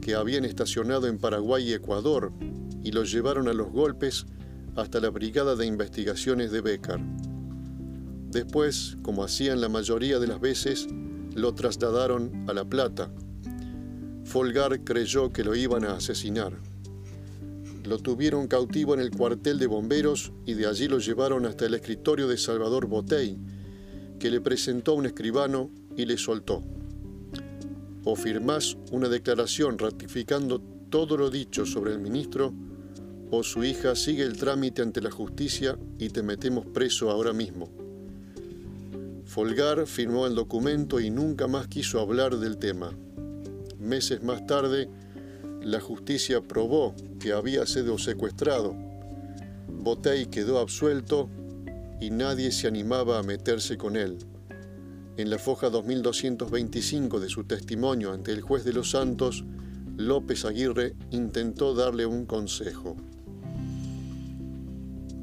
que 0.00 0.14
habían 0.14 0.44
estacionado 0.44 1.06
en 1.08 1.18
Paraguay 1.18 1.70
y 1.70 1.72
Ecuador 1.72 2.32
y 2.82 2.92
lo 2.92 3.04
llevaron 3.04 3.48
a 3.48 3.54
los 3.54 3.70
golpes 3.72 4.26
hasta 4.76 5.00
la 5.00 5.10
Brigada 5.10 5.56
de 5.56 5.66
Investigaciones 5.66 6.50
de 6.52 6.60
Becar. 6.60 7.00
Después, 8.30 8.98
como 9.02 9.24
hacían 9.24 9.60
la 9.62 9.70
mayoría 9.70 10.18
de 10.18 10.26
las 10.26 10.40
veces, 10.40 10.86
lo 11.34 11.54
trasladaron 11.54 12.44
a 12.48 12.52
La 12.52 12.64
Plata. 12.64 13.10
Folgar 14.24 14.84
creyó 14.84 15.32
que 15.32 15.44
lo 15.44 15.54
iban 15.54 15.84
a 15.84 15.96
asesinar. 15.96 16.65
Lo 17.86 17.98
tuvieron 17.98 18.48
cautivo 18.48 18.94
en 18.94 19.00
el 19.00 19.12
cuartel 19.12 19.60
de 19.60 19.68
bomberos 19.68 20.32
y 20.44 20.54
de 20.54 20.66
allí 20.66 20.88
lo 20.88 20.98
llevaron 20.98 21.46
hasta 21.46 21.66
el 21.66 21.74
escritorio 21.74 22.26
de 22.26 22.36
Salvador 22.36 22.86
Botey, 22.86 23.38
que 24.18 24.28
le 24.28 24.40
presentó 24.40 24.92
a 24.92 24.94
un 24.94 25.06
escribano 25.06 25.70
y 25.96 26.04
le 26.04 26.18
soltó. 26.18 26.64
O 28.02 28.16
firmás 28.16 28.76
una 28.90 29.08
declaración 29.08 29.78
ratificando 29.78 30.60
todo 30.90 31.16
lo 31.16 31.30
dicho 31.30 31.64
sobre 31.64 31.92
el 31.92 32.00
ministro, 32.00 32.52
o 33.30 33.44
su 33.44 33.62
hija 33.62 33.94
sigue 33.94 34.24
el 34.24 34.36
trámite 34.36 34.82
ante 34.82 35.00
la 35.00 35.12
justicia 35.12 35.78
y 35.98 36.08
te 36.08 36.22
metemos 36.22 36.66
preso 36.66 37.10
ahora 37.10 37.32
mismo. 37.32 37.70
Folgar 39.24 39.86
firmó 39.86 40.26
el 40.26 40.34
documento 40.34 40.98
y 40.98 41.10
nunca 41.10 41.46
más 41.46 41.68
quiso 41.68 42.00
hablar 42.00 42.36
del 42.36 42.58
tema. 42.58 42.90
Meses 43.78 44.22
más 44.24 44.44
tarde, 44.46 44.88
la 45.66 45.80
justicia 45.80 46.40
probó 46.40 46.94
que 47.18 47.32
había 47.32 47.66
sido 47.66 47.98
secuestrado. 47.98 48.76
Botey 49.68 50.26
quedó 50.26 50.60
absuelto 50.60 51.28
y 52.00 52.10
nadie 52.10 52.52
se 52.52 52.68
animaba 52.68 53.18
a 53.18 53.24
meterse 53.24 53.76
con 53.76 53.96
él. 53.96 54.18
En 55.16 55.28
la 55.28 55.40
foja 55.40 55.68
2225 55.68 57.18
de 57.18 57.28
su 57.28 57.42
testimonio 57.42 58.12
ante 58.12 58.30
el 58.30 58.42
juez 58.42 58.64
de 58.64 58.74
los 58.74 58.90
santos, 58.90 59.44
López 59.96 60.44
Aguirre 60.44 60.94
intentó 61.10 61.74
darle 61.74 62.06
un 62.06 62.26
consejo. 62.26 62.94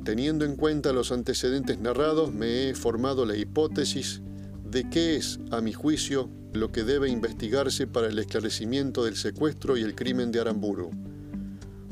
Teniendo 0.03 0.43
en 0.43 0.58
cuenta 0.58 0.91
los 0.91 1.13
antecedentes 1.13 1.79
narrados, 1.79 2.34
me 2.34 2.67
he 2.67 2.75
formado 2.75 3.25
la 3.25 3.38
hipótesis 3.38 4.21
de 4.73 4.89
qué 4.89 5.15
es, 5.15 5.39
a 5.51 5.62
mi 5.62 5.71
juicio, 5.71 6.31
lo 6.51 6.71
que 6.71 6.83
debe 6.83 7.07
investigarse 7.07 7.86
para 7.86 8.07
el 8.07 8.17
esclarecimiento 8.17 9.05
del 9.05 9.15
secuestro 9.15 9.77
y 9.77 9.83
el 9.83 9.93
crimen 9.93 10.31
de 10.31 10.39
Aramburu. 10.39 10.89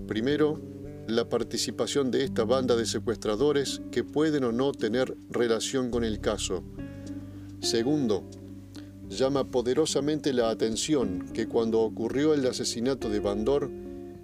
Primero, 0.07 0.59
la 1.07 1.29
participación 1.29 2.09
de 2.09 2.23
esta 2.23 2.43
banda 2.43 2.75
de 2.75 2.87
secuestradores 2.87 3.83
que 3.91 4.03
pueden 4.03 4.45
o 4.45 4.51
no 4.51 4.71
tener 4.71 5.15
relación 5.29 5.91
con 5.91 6.03
el 6.03 6.21
caso. 6.21 6.63
Segundo, 7.59 8.27
llama 9.09 9.51
poderosamente 9.51 10.33
la 10.33 10.49
atención 10.49 11.27
que 11.35 11.47
cuando 11.47 11.81
ocurrió 11.81 12.33
el 12.33 12.47
asesinato 12.47 13.09
de 13.09 13.19
Bandor, 13.19 13.69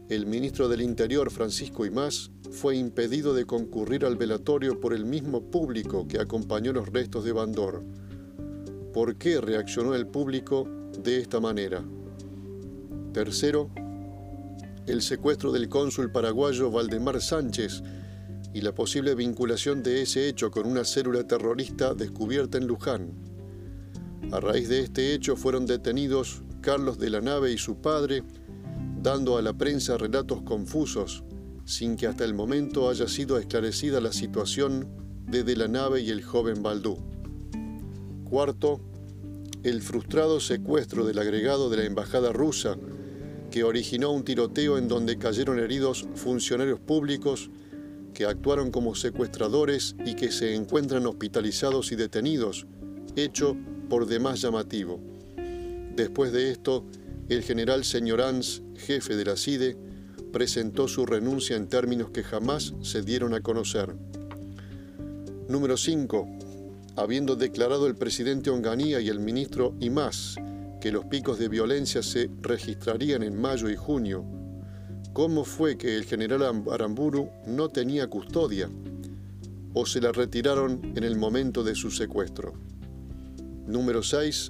el 0.09 0.25
ministro 0.25 0.67
del 0.67 0.81
Interior, 0.81 1.29
Francisco 1.29 1.85
Imás, 1.85 2.31
fue 2.49 2.75
impedido 2.75 3.35
de 3.35 3.45
concurrir 3.45 4.03
al 4.03 4.15
velatorio 4.15 4.79
por 4.79 4.93
el 4.93 5.05
mismo 5.05 5.43
público 5.51 6.07
que 6.07 6.19
acompañó 6.19 6.73
los 6.73 6.89
restos 6.89 7.23
de 7.23 7.33
Bandor. 7.33 7.83
¿Por 8.97 9.15
qué 9.17 9.39
reaccionó 9.39 9.93
el 9.93 10.07
público 10.07 10.67
de 11.03 11.19
esta 11.19 11.39
manera? 11.39 11.85
Tercero, 13.13 13.69
el 14.87 15.03
secuestro 15.03 15.51
del 15.51 15.69
cónsul 15.69 16.11
paraguayo 16.11 16.71
Valdemar 16.71 17.21
Sánchez 17.21 17.83
y 18.55 18.61
la 18.61 18.73
posible 18.73 19.13
vinculación 19.13 19.83
de 19.83 20.01
ese 20.01 20.27
hecho 20.27 20.49
con 20.49 20.65
una 20.65 20.83
célula 20.83 21.27
terrorista 21.27 21.93
descubierta 21.93 22.57
en 22.57 22.65
Luján. 22.65 23.11
A 24.31 24.39
raíz 24.39 24.67
de 24.67 24.79
este 24.79 25.13
hecho 25.13 25.35
fueron 25.35 25.67
detenidos 25.67 26.41
Carlos 26.61 26.97
de 26.97 27.11
la 27.11 27.21
Nave 27.21 27.51
y 27.51 27.59
su 27.59 27.79
padre, 27.79 28.23
dando 29.03 29.37
a 29.37 29.43
la 29.43 29.55
prensa 29.55 29.95
relatos 29.99 30.41
confusos, 30.41 31.23
sin 31.65 31.97
que 31.97 32.07
hasta 32.07 32.25
el 32.25 32.33
momento 32.33 32.89
haya 32.89 33.07
sido 33.07 33.37
esclarecida 33.37 34.01
la 34.01 34.11
situación 34.11 34.87
de 35.27 35.43
de 35.43 35.55
la 35.55 35.67
Nave 35.67 36.01
y 36.01 36.09
el 36.09 36.23
joven 36.23 36.63
Baldú. 36.63 36.97
Cuarto, 38.29 38.81
el 39.63 39.81
frustrado 39.81 40.41
secuestro 40.41 41.05
del 41.05 41.17
agregado 41.17 41.69
de 41.69 41.77
la 41.77 41.85
embajada 41.85 42.33
rusa, 42.33 42.75
que 43.51 43.63
originó 43.63 44.11
un 44.11 44.25
tiroteo 44.25 44.77
en 44.77 44.89
donde 44.89 45.17
cayeron 45.17 45.59
heridos 45.59 46.05
funcionarios 46.15 46.79
públicos 46.79 47.49
que 48.13 48.25
actuaron 48.25 48.71
como 48.71 48.95
secuestradores 48.95 49.95
y 50.05 50.15
que 50.15 50.31
se 50.31 50.55
encuentran 50.55 51.05
hospitalizados 51.05 51.93
y 51.93 51.95
detenidos, 51.95 52.67
hecho 53.15 53.55
por 53.89 54.07
demás 54.07 54.41
llamativo. 54.41 54.99
Después 55.95 56.33
de 56.33 56.51
esto, 56.51 56.85
el 57.29 57.43
general 57.43 57.85
Señorans, 57.85 58.61
jefe 58.75 59.15
de 59.15 59.23
la 59.23 59.37
CIDE, 59.37 59.77
presentó 60.33 60.89
su 60.89 61.05
renuncia 61.05 61.55
en 61.55 61.69
términos 61.69 62.09
que 62.09 62.23
jamás 62.23 62.73
se 62.81 63.03
dieron 63.03 63.33
a 63.33 63.39
conocer. 63.39 63.95
Número 65.47 65.77
5 65.77 66.46
habiendo 66.97 67.35
declarado 67.35 67.87
el 67.87 67.95
presidente 67.95 68.49
Onganía 68.49 68.99
y 68.99 69.07
el 69.07 69.19
ministro 69.19 69.75
Imás 69.79 70.35
que 70.81 70.91
los 70.91 71.05
picos 71.05 71.37
de 71.37 71.47
violencia 71.47 72.01
se 72.01 72.29
registrarían 72.41 73.23
en 73.23 73.39
mayo 73.39 73.69
y 73.69 73.75
junio, 73.75 74.25
¿cómo 75.13 75.45
fue 75.45 75.77
que 75.77 75.95
el 75.95 76.05
general 76.05 76.63
Aramburu 76.71 77.29
no 77.45 77.69
tenía 77.69 78.07
custodia 78.07 78.69
o 79.73 79.85
se 79.85 80.01
la 80.01 80.11
retiraron 80.11 80.81
en 80.95 81.03
el 81.03 81.17
momento 81.17 81.63
de 81.63 81.75
su 81.75 81.91
secuestro? 81.91 82.53
Número 83.67 84.01
6. 84.01 84.49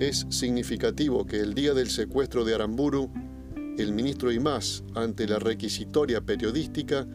Es 0.00 0.26
significativo 0.30 1.26
que 1.26 1.40
el 1.40 1.54
día 1.54 1.74
del 1.74 1.90
secuestro 1.90 2.44
de 2.44 2.54
Aramburu, 2.54 3.10
el 3.76 3.92
ministro 3.92 4.32
Imás, 4.32 4.82
ante 4.94 5.26
la 5.26 5.38
requisitoria 5.38 6.20
periodística, 6.20 7.06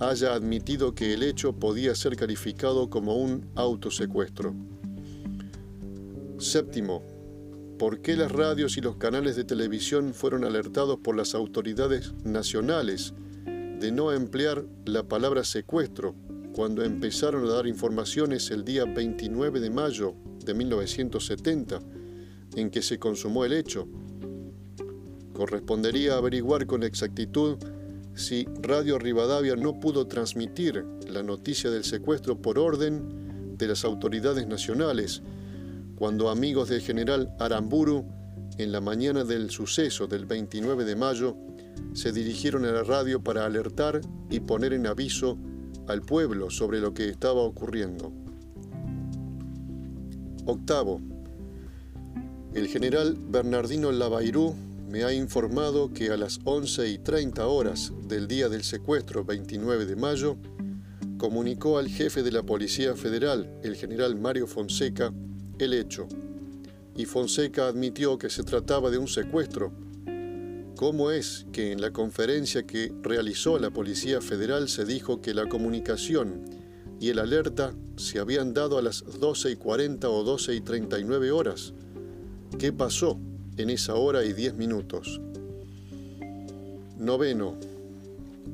haya 0.00 0.34
admitido 0.34 0.94
que 0.94 1.14
el 1.14 1.22
hecho 1.22 1.52
podía 1.54 1.94
ser 1.94 2.16
calificado 2.16 2.90
como 2.90 3.16
un 3.16 3.46
autosecuestro. 3.54 4.54
Séptimo, 6.38 7.02
¿por 7.78 8.00
qué 8.00 8.16
las 8.16 8.32
radios 8.32 8.76
y 8.76 8.80
los 8.80 8.96
canales 8.96 9.36
de 9.36 9.44
televisión 9.44 10.12
fueron 10.14 10.44
alertados 10.44 10.98
por 10.98 11.16
las 11.16 11.34
autoridades 11.34 12.12
nacionales 12.24 13.14
de 13.46 13.92
no 13.92 14.12
emplear 14.12 14.64
la 14.84 15.04
palabra 15.04 15.44
secuestro 15.44 16.14
cuando 16.52 16.84
empezaron 16.84 17.44
a 17.46 17.52
dar 17.52 17.66
informaciones 17.66 18.50
el 18.50 18.64
día 18.64 18.84
29 18.84 19.60
de 19.60 19.70
mayo 19.70 20.14
de 20.44 20.54
1970 20.54 21.80
en 22.56 22.70
que 22.70 22.82
se 22.82 22.98
consumó 22.98 23.44
el 23.44 23.52
hecho? 23.52 23.88
Correspondería 25.32 26.16
averiguar 26.16 26.66
con 26.66 26.82
exactitud 26.82 27.56
si 28.14 28.46
Radio 28.62 28.98
Rivadavia 28.98 29.56
no 29.56 29.80
pudo 29.80 30.06
transmitir 30.06 30.84
la 31.08 31.22
noticia 31.22 31.70
del 31.70 31.84
secuestro 31.84 32.40
por 32.40 32.58
orden 32.58 33.56
de 33.58 33.68
las 33.68 33.84
autoridades 33.84 34.46
nacionales, 34.46 35.22
cuando 35.96 36.30
amigos 36.30 36.68
del 36.68 36.80
general 36.80 37.34
Aramburu, 37.38 38.04
en 38.58 38.70
la 38.72 38.80
mañana 38.80 39.24
del 39.24 39.50
suceso 39.50 40.06
del 40.06 40.26
29 40.26 40.84
de 40.84 40.96
mayo, 40.96 41.36
se 41.92 42.12
dirigieron 42.12 42.64
a 42.64 42.72
la 42.72 42.84
radio 42.84 43.22
para 43.22 43.44
alertar 43.44 44.00
y 44.30 44.40
poner 44.40 44.72
en 44.72 44.86
aviso 44.86 45.38
al 45.88 46.02
pueblo 46.02 46.50
sobre 46.50 46.80
lo 46.80 46.94
que 46.94 47.08
estaba 47.08 47.40
ocurriendo. 47.42 48.12
Octavo. 50.46 51.00
El 52.54 52.68
general 52.68 53.16
Bernardino 53.18 53.90
Lavairú 53.90 54.54
me 54.94 55.02
ha 55.02 55.12
informado 55.12 55.92
que 55.92 56.10
a 56.10 56.16
las 56.16 56.38
11 56.44 56.88
y 56.88 56.98
30 56.98 57.48
horas 57.48 57.92
del 58.06 58.28
día 58.28 58.48
del 58.48 58.62
secuestro 58.62 59.24
29 59.24 59.86
de 59.86 59.96
mayo, 59.96 60.36
comunicó 61.18 61.78
al 61.78 61.88
jefe 61.88 62.22
de 62.22 62.30
la 62.30 62.44
Policía 62.44 62.94
Federal, 62.94 63.58
el 63.64 63.74
general 63.74 64.14
Mario 64.14 64.46
Fonseca, 64.46 65.12
el 65.58 65.74
hecho. 65.74 66.06
Y 66.94 67.06
Fonseca 67.06 67.66
admitió 67.66 68.18
que 68.18 68.30
se 68.30 68.44
trataba 68.44 68.88
de 68.88 68.98
un 68.98 69.08
secuestro. 69.08 69.72
¿Cómo 70.76 71.10
es 71.10 71.44
que 71.50 71.72
en 71.72 71.80
la 71.80 71.90
conferencia 71.90 72.62
que 72.62 72.92
realizó 73.02 73.58
la 73.58 73.72
Policía 73.72 74.20
Federal 74.20 74.68
se 74.68 74.84
dijo 74.84 75.20
que 75.20 75.34
la 75.34 75.48
comunicación 75.48 76.44
y 77.00 77.08
el 77.08 77.18
alerta 77.18 77.74
se 77.96 78.20
habían 78.20 78.54
dado 78.54 78.78
a 78.78 78.82
las 78.82 79.02
12 79.18 79.50
y 79.50 79.56
40 79.56 80.08
o 80.08 80.22
12 80.22 80.54
y 80.54 80.60
39 80.60 81.32
horas? 81.32 81.74
¿Qué 82.60 82.72
pasó? 82.72 83.18
En 83.56 83.70
esa 83.70 83.94
hora 83.94 84.24
y 84.24 84.32
diez 84.32 84.54
minutos. 84.54 85.20
Noveno. 86.98 87.56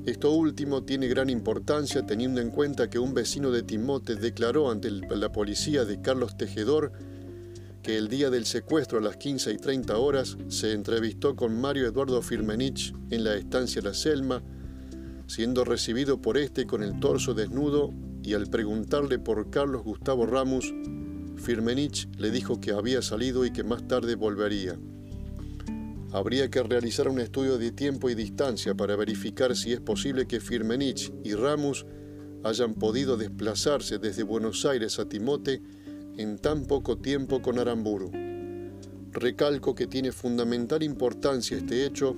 Esto 0.06 0.32
último 0.32 0.82
tiene 0.82 1.08
gran 1.08 1.28
importancia 1.28 2.06
teniendo 2.06 2.40
en 2.40 2.50
cuenta 2.50 2.88
que 2.88 2.98
un 2.98 3.12
vecino 3.12 3.50
de 3.50 3.62
Timote 3.62 4.14
declaró 4.14 4.70
ante 4.70 4.90
la 4.90 5.30
policía 5.30 5.84
de 5.84 6.00
Carlos 6.00 6.36
Tejedor 6.36 6.92
que 7.82 7.96
el 7.96 8.08
día 8.08 8.30
del 8.30 8.46
secuestro 8.46 8.98
a 8.98 9.02
las 9.02 9.16
15 9.16 9.52
y 9.52 9.56
30 9.56 9.96
horas 9.96 10.36
se 10.48 10.72
entrevistó 10.72 11.34
con 11.34 11.60
Mario 11.60 11.86
Eduardo 11.86 12.20
Firmenich 12.22 12.94
en 13.10 13.24
la 13.24 13.34
estancia 13.34 13.82
La 13.82 13.94
Selma, 13.94 14.42
siendo 15.26 15.64
recibido 15.64 16.20
por 16.20 16.36
este 16.36 16.66
con 16.66 16.82
el 16.82 17.00
torso 17.00 17.34
desnudo 17.34 17.92
y 18.22 18.34
al 18.34 18.48
preguntarle 18.48 19.18
por 19.18 19.50
Carlos 19.50 19.82
Gustavo 19.82 20.26
Ramos, 20.26 20.72
Firmenich 21.36 22.08
le 22.18 22.30
dijo 22.30 22.60
que 22.60 22.72
había 22.72 23.00
salido 23.00 23.46
y 23.46 23.50
que 23.50 23.64
más 23.64 23.86
tarde 23.88 24.14
volvería. 24.14 24.78
Habría 26.12 26.50
que 26.50 26.62
realizar 26.62 27.08
un 27.08 27.20
estudio 27.20 27.56
de 27.56 27.70
tiempo 27.70 28.10
y 28.10 28.16
distancia 28.16 28.74
para 28.74 28.96
verificar 28.96 29.54
si 29.54 29.72
es 29.72 29.80
posible 29.80 30.26
que 30.26 30.40
Firmenich 30.40 31.12
y 31.22 31.34
Ramos 31.34 31.86
hayan 32.42 32.74
podido 32.74 33.16
desplazarse 33.16 33.98
desde 33.98 34.24
Buenos 34.24 34.64
Aires 34.64 34.98
a 34.98 35.08
Timote 35.08 35.62
en 36.16 36.38
tan 36.38 36.64
poco 36.66 36.98
tiempo 36.98 37.40
con 37.40 37.60
Aramburu. 37.60 38.10
Recalco 39.12 39.74
que 39.76 39.86
tiene 39.86 40.10
fundamental 40.10 40.82
importancia 40.82 41.56
este 41.56 41.86
hecho 41.86 42.16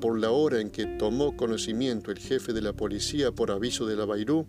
por 0.00 0.20
la 0.20 0.30
hora 0.30 0.60
en 0.60 0.70
que 0.70 0.86
tomó 0.86 1.36
conocimiento 1.36 2.12
el 2.12 2.18
jefe 2.18 2.52
de 2.52 2.62
la 2.62 2.74
policía 2.74 3.32
por 3.32 3.50
aviso 3.50 3.86
de 3.86 3.96
la 3.96 4.04
Bairú 4.04 4.46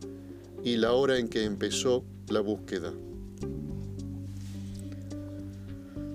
y 0.64 0.78
la 0.78 0.94
hora 0.94 1.18
en 1.18 1.30
que 1.30 1.46
empezó 1.46 2.06
la 2.30 2.41
búsqueda. 2.41 2.94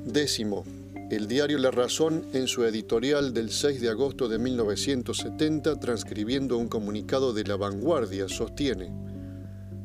Décimo. 0.05 0.78
El 1.11 1.26
diario 1.26 1.56
La 1.56 1.70
Razón, 1.70 2.26
en 2.34 2.46
su 2.46 2.64
editorial 2.64 3.32
del 3.32 3.50
6 3.50 3.80
de 3.80 3.88
agosto 3.88 4.28
de 4.28 4.38
1970, 4.38 5.80
transcribiendo 5.80 6.59
un 6.59 6.68
comunicado 6.68 7.32
de 7.32 7.44
La 7.44 7.56
Vanguardia, 7.56 8.28
sostiene, 8.28 8.92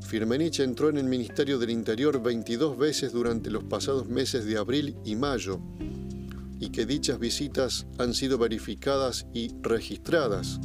Firmenich 0.01 0.59
entró 0.59 0.89
en 0.89 0.97
el 0.97 1.05
Ministerio 1.05 1.59
del 1.59 1.69
Interior 1.69 2.21
22 2.21 2.77
veces 2.77 3.13
durante 3.13 3.49
los 3.49 3.63
pasados 3.63 4.09
meses 4.09 4.43
de 4.43 4.57
abril 4.57 4.97
y 5.05 5.15
mayo, 5.15 5.61
y 6.59 6.71
que 6.71 6.85
dichas 6.85 7.19
visitas 7.19 7.87
han 7.97 8.13
sido 8.13 8.37
verificadas 8.37 9.25
y 9.33 9.53
registradas. 9.61 10.59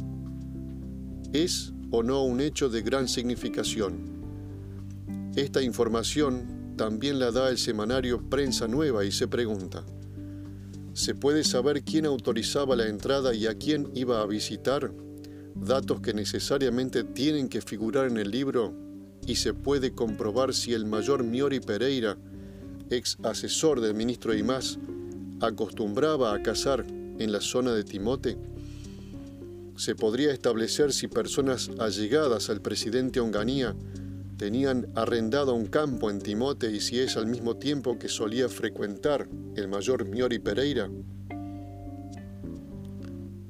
¿Es 1.31 1.71
o 1.89 2.03
no 2.03 2.25
un 2.25 2.41
hecho 2.41 2.67
de 2.67 2.81
gran 2.81 3.07
significación? 3.07 5.31
Esta 5.37 5.61
información 5.61 6.73
también 6.75 7.17
la 7.17 7.31
da 7.31 7.49
el 7.49 7.57
semanario 7.57 8.29
Prensa 8.29 8.67
Nueva 8.67 9.05
y 9.05 9.13
se 9.13 9.29
pregunta, 9.29 9.85
¿se 10.99 11.15
puede 11.15 11.45
saber 11.45 11.83
quién 11.83 12.05
autorizaba 12.05 12.75
la 12.75 12.85
entrada 12.85 13.33
y 13.33 13.47
a 13.47 13.53
quién 13.53 13.89
iba 13.95 14.21
a 14.21 14.25
visitar? 14.25 14.91
Datos 15.55 16.01
que 16.01 16.13
necesariamente 16.13 17.05
tienen 17.05 17.47
que 17.47 17.61
figurar 17.61 18.07
en 18.07 18.17
el 18.17 18.29
libro 18.31 18.73
y 19.25 19.37
se 19.37 19.53
puede 19.53 19.91
comprobar 19.95 20.53
si 20.53 20.73
el 20.73 20.85
mayor 20.85 21.23
Miori 21.23 21.61
Pereira, 21.61 22.17
ex 22.89 23.17
asesor 23.23 23.79
del 23.79 23.93
ministro 23.93 24.35
Imás, 24.35 24.77
acostumbraba 25.39 26.33
a 26.33 26.43
cazar 26.43 26.85
en 27.17 27.31
la 27.31 27.39
zona 27.39 27.73
de 27.73 27.85
Timote? 27.85 28.37
Se 29.77 29.95
podría 29.95 30.33
establecer 30.33 30.91
si 30.91 31.07
personas 31.07 31.71
allegadas 31.79 32.49
al 32.49 32.61
presidente 32.61 33.21
Onganía 33.21 33.73
tenían 34.39 34.87
arrendado 34.95 35.53
un 35.53 35.65
campo 35.65 36.09
en 36.09 36.19
Timote 36.19 36.71
y 36.71 36.79
si 36.79 36.97
es 36.97 37.17
al 37.17 37.27
mismo 37.27 37.57
tiempo 37.57 37.99
que 37.99 38.07
solía 38.07 38.47
frecuentar 38.47 39.27
el 39.57 39.67
mayor 39.67 40.05
Miori 40.05 40.39
Pereira. 40.39 40.89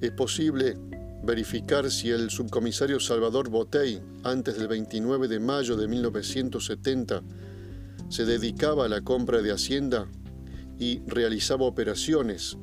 Es 0.01 0.11
posible 0.11 0.75
verificar 1.23 1.91
si 1.91 2.09
el 2.09 2.31
subcomisario 2.31 2.99
Salvador 2.99 3.49
Botey, 3.51 4.01
antes 4.23 4.57
del 4.57 4.67
29 4.67 5.27
de 5.27 5.39
mayo 5.39 5.77
de 5.77 5.87
1970, 5.87 7.21
se 8.09 8.25
dedicaba 8.25 8.85
a 8.85 8.89
la 8.89 9.01
compra 9.01 9.43
de 9.43 9.51
hacienda 9.51 10.07
y 10.79 11.01
realizaba 11.05 11.65
operaciones 11.65 12.57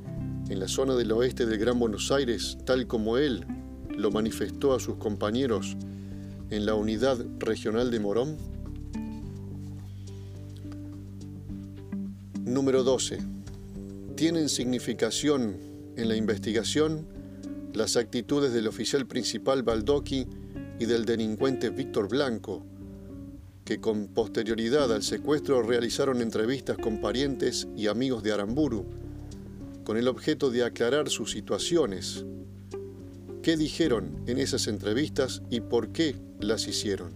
en 0.48 0.58
la 0.58 0.66
zona 0.66 0.96
del 0.96 1.12
oeste 1.12 1.46
del 1.46 1.58
Gran 1.58 1.78
Buenos 1.78 2.10
Aires, 2.10 2.58
tal 2.64 2.88
como 2.88 3.18
él 3.18 3.46
lo 3.96 4.10
manifestó 4.10 4.74
a 4.74 4.80
sus 4.80 4.96
compañeros 4.96 5.76
en 6.50 6.66
la 6.66 6.74
unidad 6.74 7.24
regional 7.38 7.90
de 7.90 8.00
Morón? 8.00 8.36
Número 12.44 12.84
12. 12.84 13.18
¿Tienen 14.14 14.48
significación 14.48 15.56
en 15.96 16.08
la 16.08 16.16
investigación 16.16 17.06
las 17.74 17.96
actitudes 17.96 18.52
del 18.52 18.68
oficial 18.68 19.06
principal 19.06 19.62
Baldoqui 19.62 20.26
y 20.78 20.84
del 20.86 21.04
delincuente 21.04 21.70
Víctor 21.70 22.08
Blanco, 22.08 22.64
que 23.64 23.80
con 23.80 24.08
posterioridad 24.08 24.92
al 24.92 25.02
secuestro 25.02 25.62
realizaron 25.62 26.22
entrevistas 26.22 26.78
con 26.78 27.00
parientes 27.00 27.68
y 27.76 27.88
amigos 27.88 28.22
de 28.22 28.32
Aramburu, 28.32 28.86
con 29.84 29.96
el 29.96 30.08
objeto 30.08 30.50
de 30.50 30.64
aclarar 30.64 31.10
sus 31.10 31.32
situaciones. 31.32 32.24
¿Qué 33.46 33.56
dijeron 33.56 34.24
en 34.26 34.38
esas 34.38 34.66
entrevistas 34.66 35.40
y 35.50 35.60
por 35.60 35.92
qué 35.92 36.16
las 36.40 36.66
hicieron? 36.66 37.12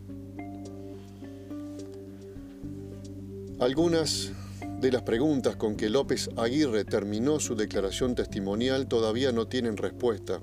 Algunas 3.59 4.31
de 4.81 4.93
las 4.93 5.03
preguntas 5.03 5.57
con 5.57 5.75
que 5.75 5.91
López 5.91 6.31
Aguirre 6.37 6.85
terminó 6.85 7.41
su 7.41 7.57
declaración 7.57 8.15
testimonial 8.15 8.87
todavía 8.87 9.33
no 9.33 9.49
tienen 9.49 9.77
respuesta. 9.77 10.41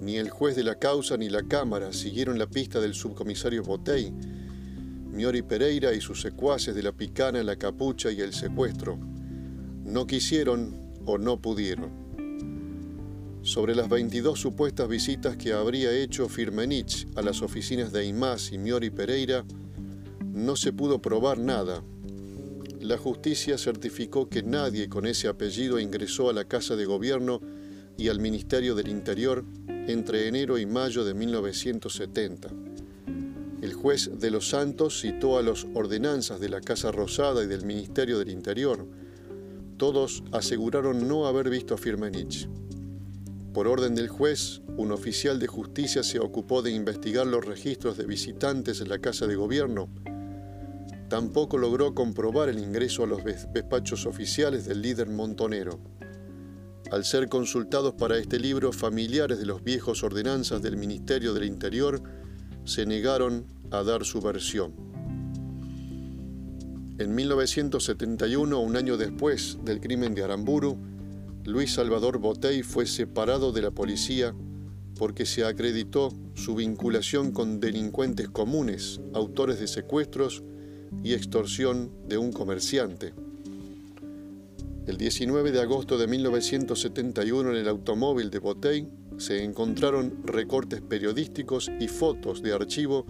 Ni 0.00 0.16
el 0.16 0.30
juez 0.30 0.56
de 0.56 0.64
la 0.64 0.80
causa 0.80 1.16
ni 1.16 1.28
la 1.28 1.44
Cámara 1.44 1.92
siguieron 1.92 2.36
la 2.36 2.48
pista 2.48 2.80
del 2.80 2.94
subcomisario 2.94 3.62
Botey, 3.62 4.10
Miori 5.12 5.42
Pereira 5.42 5.94
y 5.94 6.00
sus 6.00 6.22
secuaces 6.22 6.74
de 6.74 6.82
la 6.82 6.90
picana, 6.90 7.40
la 7.44 7.54
capucha 7.54 8.10
y 8.10 8.20
el 8.20 8.32
secuestro. 8.32 8.98
No 9.84 10.08
quisieron 10.08 10.74
o 11.06 11.18
no 11.18 11.40
pudieron. 11.40 12.03
Sobre 13.44 13.74
las 13.74 13.90
22 13.90 14.40
supuestas 14.40 14.88
visitas 14.88 15.36
que 15.36 15.52
habría 15.52 15.92
hecho 15.92 16.30
Firmenich 16.30 17.06
a 17.14 17.20
las 17.20 17.42
oficinas 17.42 17.92
de 17.92 18.06
Imás 18.06 18.50
y 18.52 18.56
Miori 18.56 18.88
Pereira, 18.88 19.44
no 20.32 20.56
se 20.56 20.72
pudo 20.72 21.02
probar 21.02 21.38
nada. 21.38 21.84
La 22.80 22.96
justicia 22.96 23.58
certificó 23.58 24.30
que 24.30 24.42
nadie 24.42 24.88
con 24.88 25.04
ese 25.06 25.28
apellido 25.28 25.78
ingresó 25.78 26.30
a 26.30 26.32
la 26.32 26.46
Casa 26.46 26.74
de 26.74 26.86
Gobierno 26.86 27.42
y 27.98 28.08
al 28.08 28.18
Ministerio 28.18 28.74
del 28.74 28.88
Interior 28.88 29.44
entre 29.68 30.26
enero 30.26 30.56
y 30.56 30.64
mayo 30.64 31.04
de 31.04 31.12
1970. 31.12 32.48
El 33.60 33.74
juez 33.74 34.10
de 34.20 34.30
los 34.30 34.48
Santos 34.48 35.02
citó 35.02 35.36
a 35.36 35.42
los 35.42 35.66
ordenanzas 35.74 36.40
de 36.40 36.48
la 36.48 36.62
Casa 36.62 36.92
Rosada 36.92 37.44
y 37.44 37.46
del 37.46 37.66
Ministerio 37.66 38.18
del 38.18 38.30
Interior. 38.30 38.86
Todos 39.76 40.24
aseguraron 40.32 41.06
no 41.06 41.26
haber 41.26 41.50
visto 41.50 41.74
a 41.74 41.78
Firmenich. 41.78 42.48
Por 43.54 43.68
orden 43.68 43.94
del 43.94 44.08
juez, 44.08 44.62
un 44.76 44.90
oficial 44.90 45.38
de 45.38 45.46
justicia 45.46 46.02
se 46.02 46.18
ocupó 46.18 46.60
de 46.60 46.72
investigar 46.72 47.24
los 47.24 47.44
registros 47.44 47.96
de 47.96 48.04
visitantes 48.04 48.80
en 48.80 48.88
la 48.88 48.98
Casa 48.98 49.28
de 49.28 49.36
Gobierno. 49.36 49.88
Tampoco 51.08 51.56
logró 51.56 51.94
comprobar 51.94 52.48
el 52.48 52.58
ingreso 52.58 53.04
a 53.04 53.06
los 53.06 53.22
despachos 53.22 54.06
oficiales 54.06 54.66
del 54.66 54.82
líder 54.82 55.08
montonero. 55.08 55.78
Al 56.90 57.04
ser 57.04 57.28
consultados 57.28 57.94
para 57.94 58.18
este 58.18 58.40
libro, 58.40 58.72
familiares 58.72 59.38
de 59.38 59.46
los 59.46 59.62
viejos 59.62 60.02
ordenanzas 60.02 60.60
del 60.60 60.76
Ministerio 60.76 61.32
del 61.32 61.44
Interior 61.44 62.02
se 62.64 62.86
negaron 62.86 63.46
a 63.70 63.84
dar 63.84 64.04
su 64.04 64.20
versión. 64.20 64.74
En 66.98 67.14
1971, 67.14 68.58
un 68.58 68.76
año 68.76 68.96
después 68.96 69.58
del 69.62 69.80
crimen 69.80 70.12
de 70.16 70.24
Aramburu, 70.24 70.76
Luis 71.46 71.74
Salvador 71.74 72.18
Botey 72.18 72.62
fue 72.62 72.86
separado 72.86 73.52
de 73.52 73.60
la 73.60 73.70
policía 73.70 74.34
porque 74.96 75.26
se 75.26 75.44
acreditó 75.44 76.10
su 76.34 76.54
vinculación 76.54 77.32
con 77.32 77.60
delincuentes 77.60 78.30
comunes, 78.30 79.02
autores 79.12 79.60
de 79.60 79.66
secuestros 79.66 80.42
y 81.02 81.12
extorsión 81.12 81.90
de 82.08 82.16
un 82.16 82.32
comerciante. 82.32 83.12
El 84.86 84.96
19 84.96 85.52
de 85.52 85.60
agosto 85.60 85.98
de 85.98 86.06
1971 86.06 87.50
en 87.50 87.56
el 87.56 87.68
automóvil 87.68 88.30
de 88.30 88.38
Botey 88.38 88.88
se 89.18 89.44
encontraron 89.44 90.22
recortes 90.24 90.80
periodísticos 90.80 91.70
y 91.78 91.88
fotos 91.88 92.42
de 92.42 92.54
archivo 92.54 93.04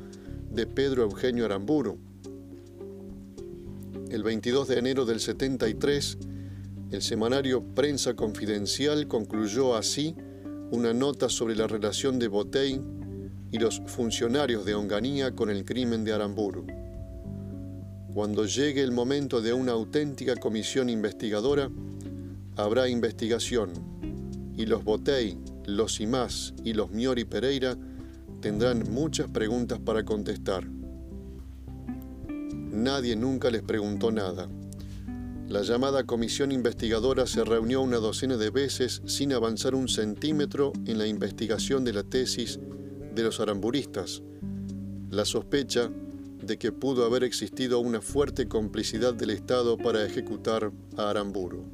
de 0.50 0.66
Pedro 0.66 1.04
Eugenio 1.04 1.44
Aramburu. 1.44 1.98
El 4.10 4.24
22 4.24 4.66
de 4.66 4.78
enero 4.78 5.04
del 5.04 5.20
73, 5.20 6.18
el 6.94 7.02
semanario 7.02 7.60
Prensa 7.74 8.14
Confidencial 8.14 9.08
concluyó 9.08 9.74
así 9.74 10.14
una 10.70 10.94
nota 10.94 11.28
sobre 11.28 11.56
la 11.56 11.66
relación 11.66 12.20
de 12.20 12.28
Botey 12.28 12.80
y 13.50 13.58
los 13.58 13.82
funcionarios 13.86 14.64
de 14.64 14.74
Onganía 14.74 15.34
con 15.34 15.50
el 15.50 15.64
crimen 15.64 16.04
de 16.04 16.12
Aramburu. 16.12 16.64
Cuando 18.14 18.46
llegue 18.46 18.80
el 18.82 18.92
momento 18.92 19.40
de 19.40 19.52
una 19.52 19.72
auténtica 19.72 20.36
comisión 20.36 20.88
investigadora, 20.88 21.68
habrá 22.56 22.88
investigación 22.88 23.72
y 24.56 24.66
los 24.66 24.84
Botey, 24.84 25.36
los 25.66 25.98
Imás 26.00 26.54
y 26.62 26.74
los 26.74 26.92
Miori 26.92 27.24
Pereira 27.24 27.76
tendrán 28.40 28.84
muchas 28.92 29.28
preguntas 29.28 29.80
para 29.80 30.04
contestar. 30.04 30.64
Nadie 32.28 33.16
nunca 33.16 33.50
les 33.50 33.62
preguntó 33.62 34.12
nada. 34.12 34.48
La 35.48 35.60
llamada 35.60 36.04
comisión 36.04 36.52
investigadora 36.52 37.26
se 37.26 37.44
reunió 37.44 37.82
una 37.82 37.98
docena 37.98 38.38
de 38.38 38.48
veces 38.48 39.02
sin 39.04 39.32
avanzar 39.34 39.74
un 39.74 39.88
centímetro 39.88 40.72
en 40.86 40.96
la 40.96 41.06
investigación 41.06 41.84
de 41.84 41.92
la 41.92 42.02
tesis 42.02 42.58
de 43.14 43.22
los 43.22 43.40
aramburistas, 43.40 44.22
la 45.10 45.26
sospecha 45.26 45.90
de 46.42 46.56
que 46.56 46.72
pudo 46.72 47.04
haber 47.04 47.24
existido 47.24 47.78
una 47.80 48.00
fuerte 48.00 48.48
complicidad 48.48 49.12
del 49.12 49.30
Estado 49.30 49.76
para 49.76 50.04
ejecutar 50.04 50.72
a 50.96 51.10
Aramburu. 51.10 51.64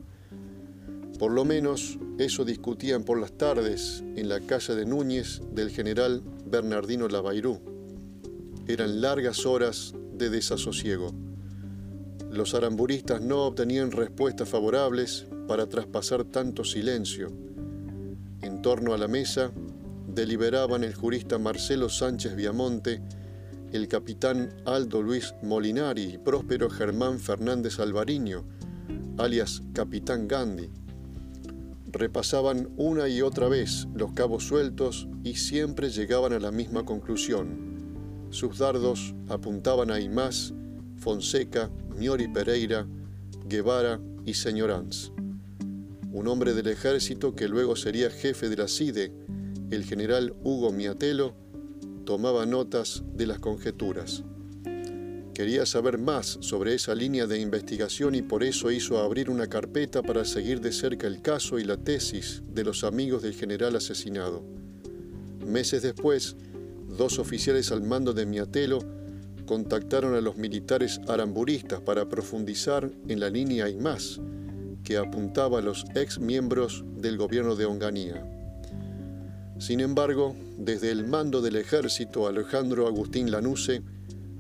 Por 1.21 1.31
lo 1.31 1.45
menos 1.45 1.97
eso 2.19 2.45
discutían 2.45 3.05
por 3.05 3.21
las 3.21 3.33
tardes 3.33 4.03
en 4.17 4.29
la 4.29 4.41
casa 4.41 4.75
de 4.75 4.85
Núñez 4.85 5.43
del 5.53 5.71
general 5.71 6.23
Bernardino 6.45 7.07
Lavairú. 7.07 7.61
Eran 8.67 9.01
largas 9.01 9.47
horas 9.47 9.95
de 10.15 10.29
desasosiego. 10.29 11.30
Los 12.31 12.55
aramburistas 12.55 13.21
no 13.21 13.45
obtenían 13.45 13.91
respuestas 13.91 14.49
favorables 14.49 15.27
para 15.49 15.69
traspasar 15.69 16.25
tanto 16.25 16.63
silencio. 16.63 17.33
En 18.41 18.63
torno 18.63 18.95
a 18.95 18.99
la 18.99 19.09
mesa 19.09 19.51
deliberaban 20.07 20.85
el 20.85 20.95
jurista 20.95 21.39
Marcelo 21.39 21.89
Sánchez 21.89 22.37
Viamonte, 22.37 23.03
el 23.73 23.89
capitán 23.89 24.55
Aldo 24.65 25.03
Luis 25.03 25.35
Molinari 25.43 26.05
y 26.05 26.19
próspero 26.19 26.71
Germán 26.71 27.19
Fernández 27.19 27.81
Alvariño, 27.81 28.45
alias 29.19 29.63
Capitán 29.73 30.29
Gandhi. 30.29 30.71
Repasaban 31.87 32.71
una 32.77 33.09
y 33.09 33.23
otra 33.23 33.49
vez 33.49 33.89
los 33.93 34.13
cabos 34.13 34.45
sueltos 34.45 35.09
y 35.25 35.35
siempre 35.35 35.91
llegaban 35.91 36.33
a 36.33 36.39
la 36.39 36.53
misma 36.53 36.85
conclusión. 36.85 38.29
Sus 38.31 38.59
dardos 38.59 39.17
apuntaban 39.29 39.91
a 39.91 39.99
Imás, 39.99 40.55
Fonseca, 41.01 41.71
Miori 41.97 42.29
Pereira, 42.29 42.87
Guevara 43.47 44.01
y 44.27 44.35
Señoranz. 44.35 45.13
Un 46.13 46.29
hombre 46.29 46.55
del 46.55 46.69
ejército 46.69 47.35
que 47.35 47.49
luego 47.49 47.75
sería 47.75 48.11
jefe 48.11 48.49
de 48.49 48.57
la 48.57 48.69
CIDE, 48.69 49.13
el 49.71 49.85
general 49.85 50.35
Hugo 50.45 50.73
Miatelo, 50.73 51.35
tomaba 52.05 52.45
notas 52.45 53.03
de 53.15 53.27
las 53.27 53.39
conjeturas. 53.39 54.25
Quería 55.33 55.65
saber 55.65 55.97
más 55.97 56.39
sobre 56.41 56.75
esa 56.75 56.95
línea 56.95 57.27
de 57.27 57.41
investigación 57.41 58.15
y 58.15 58.21
por 58.21 58.45
eso 58.45 58.71
hizo 58.71 58.99
abrir 58.99 59.31
una 59.31 59.47
carpeta 59.47 60.03
para 60.03 60.27
seguir 60.27 60.61
de 60.61 60.73
cerca 60.73 61.07
el 61.07 61.23
caso 61.23 61.59
y 61.59 61.65
la 61.65 61.79
tesis 61.79 62.43
de 62.53 62.65
los 62.65 62.85
amigos 62.85 63.23
del 63.23 63.33
general 63.33 63.75
asesinado. 63.77 64.45
Meses 65.47 65.83
después, 65.83 66.37
dos 66.89 67.19
oficiales 67.19 67.73
al 67.73 67.83
mando 67.83 68.13
de 68.13 68.27
Miatelo 68.27 69.00
contactaron 69.51 70.15
a 70.15 70.21
los 70.21 70.37
militares 70.37 71.01
aramburistas 71.09 71.81
para 71.81 72.09
profundizar 72.09 72.89
en 73.09 73.19
la 73.19 73.31
línea 73.31 73.69
y 73.69 73.75
más 73.75 74.21
que 74.85 74.97
apuntaba 74.97 75.59
a 75.59 75.61
los 75.61 75.87
ex 75.97 76.21
miembros 76.21 76.85
del 76.99 77.19
gobierno 77.19 77.57
de 77.57 77.65
Onganía. 77.65 78.25
Sin 79.59 79.81
embargo, 79.81 80.37
desde 80.57 80.93
el 80.93 81.05
mando 81.05 81.43
del 81.43 81.57
ejército, 81.57 82.29
Alejandro 82.29 82.87
Agustín 82.87 83.33
Lanuse 83.33 83.83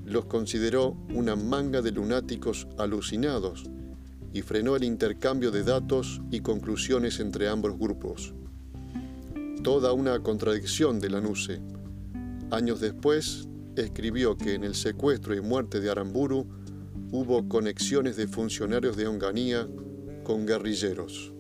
los 0.05 0.27
consideró 0.27 0.97
una 1.13 1.35
manga 1.35 1.83
de 1.83 1.91
lunáticos 1.91 2.69
alucinados 2.79 3.65
y 4.33 4.43
frenó 4.43 4.77
el 4.77 4.85
intercambio 4.85 5.51
de 5.51 5.65
datos 5.65 6.21
y 6.31 6.39
conclusiones 6.39 7.19
entre 7.19 7.49
ambos 7.49 7.77
grupos. 7.77 8.33
Toda 9.65 9.93
una 9.93 10.21
contradicción 10.23 11.01
de 11.01 11.11
Lanuse. 11.11 11.61
Años 12.53 12.79
después, 12.79 13.49
escribió 13.77 14.37
que 14.37 14.55
en 14.55 14.65
el 14.65 14.75
secuestro 14.75 15.35
y 15.35 15.41
muerte 15.41 15.81
de 15.81 15.91
Aramburu 15.91 16.47
hubo 17.13 17.49
conexiones 17.49 18.17
de 18.17 18.29
funcionarios 18.29 18.97
de 18.97 19.07
Onganía 19.07 19.69
con 20.25 20.47
guerrilleros. 20.47 21.33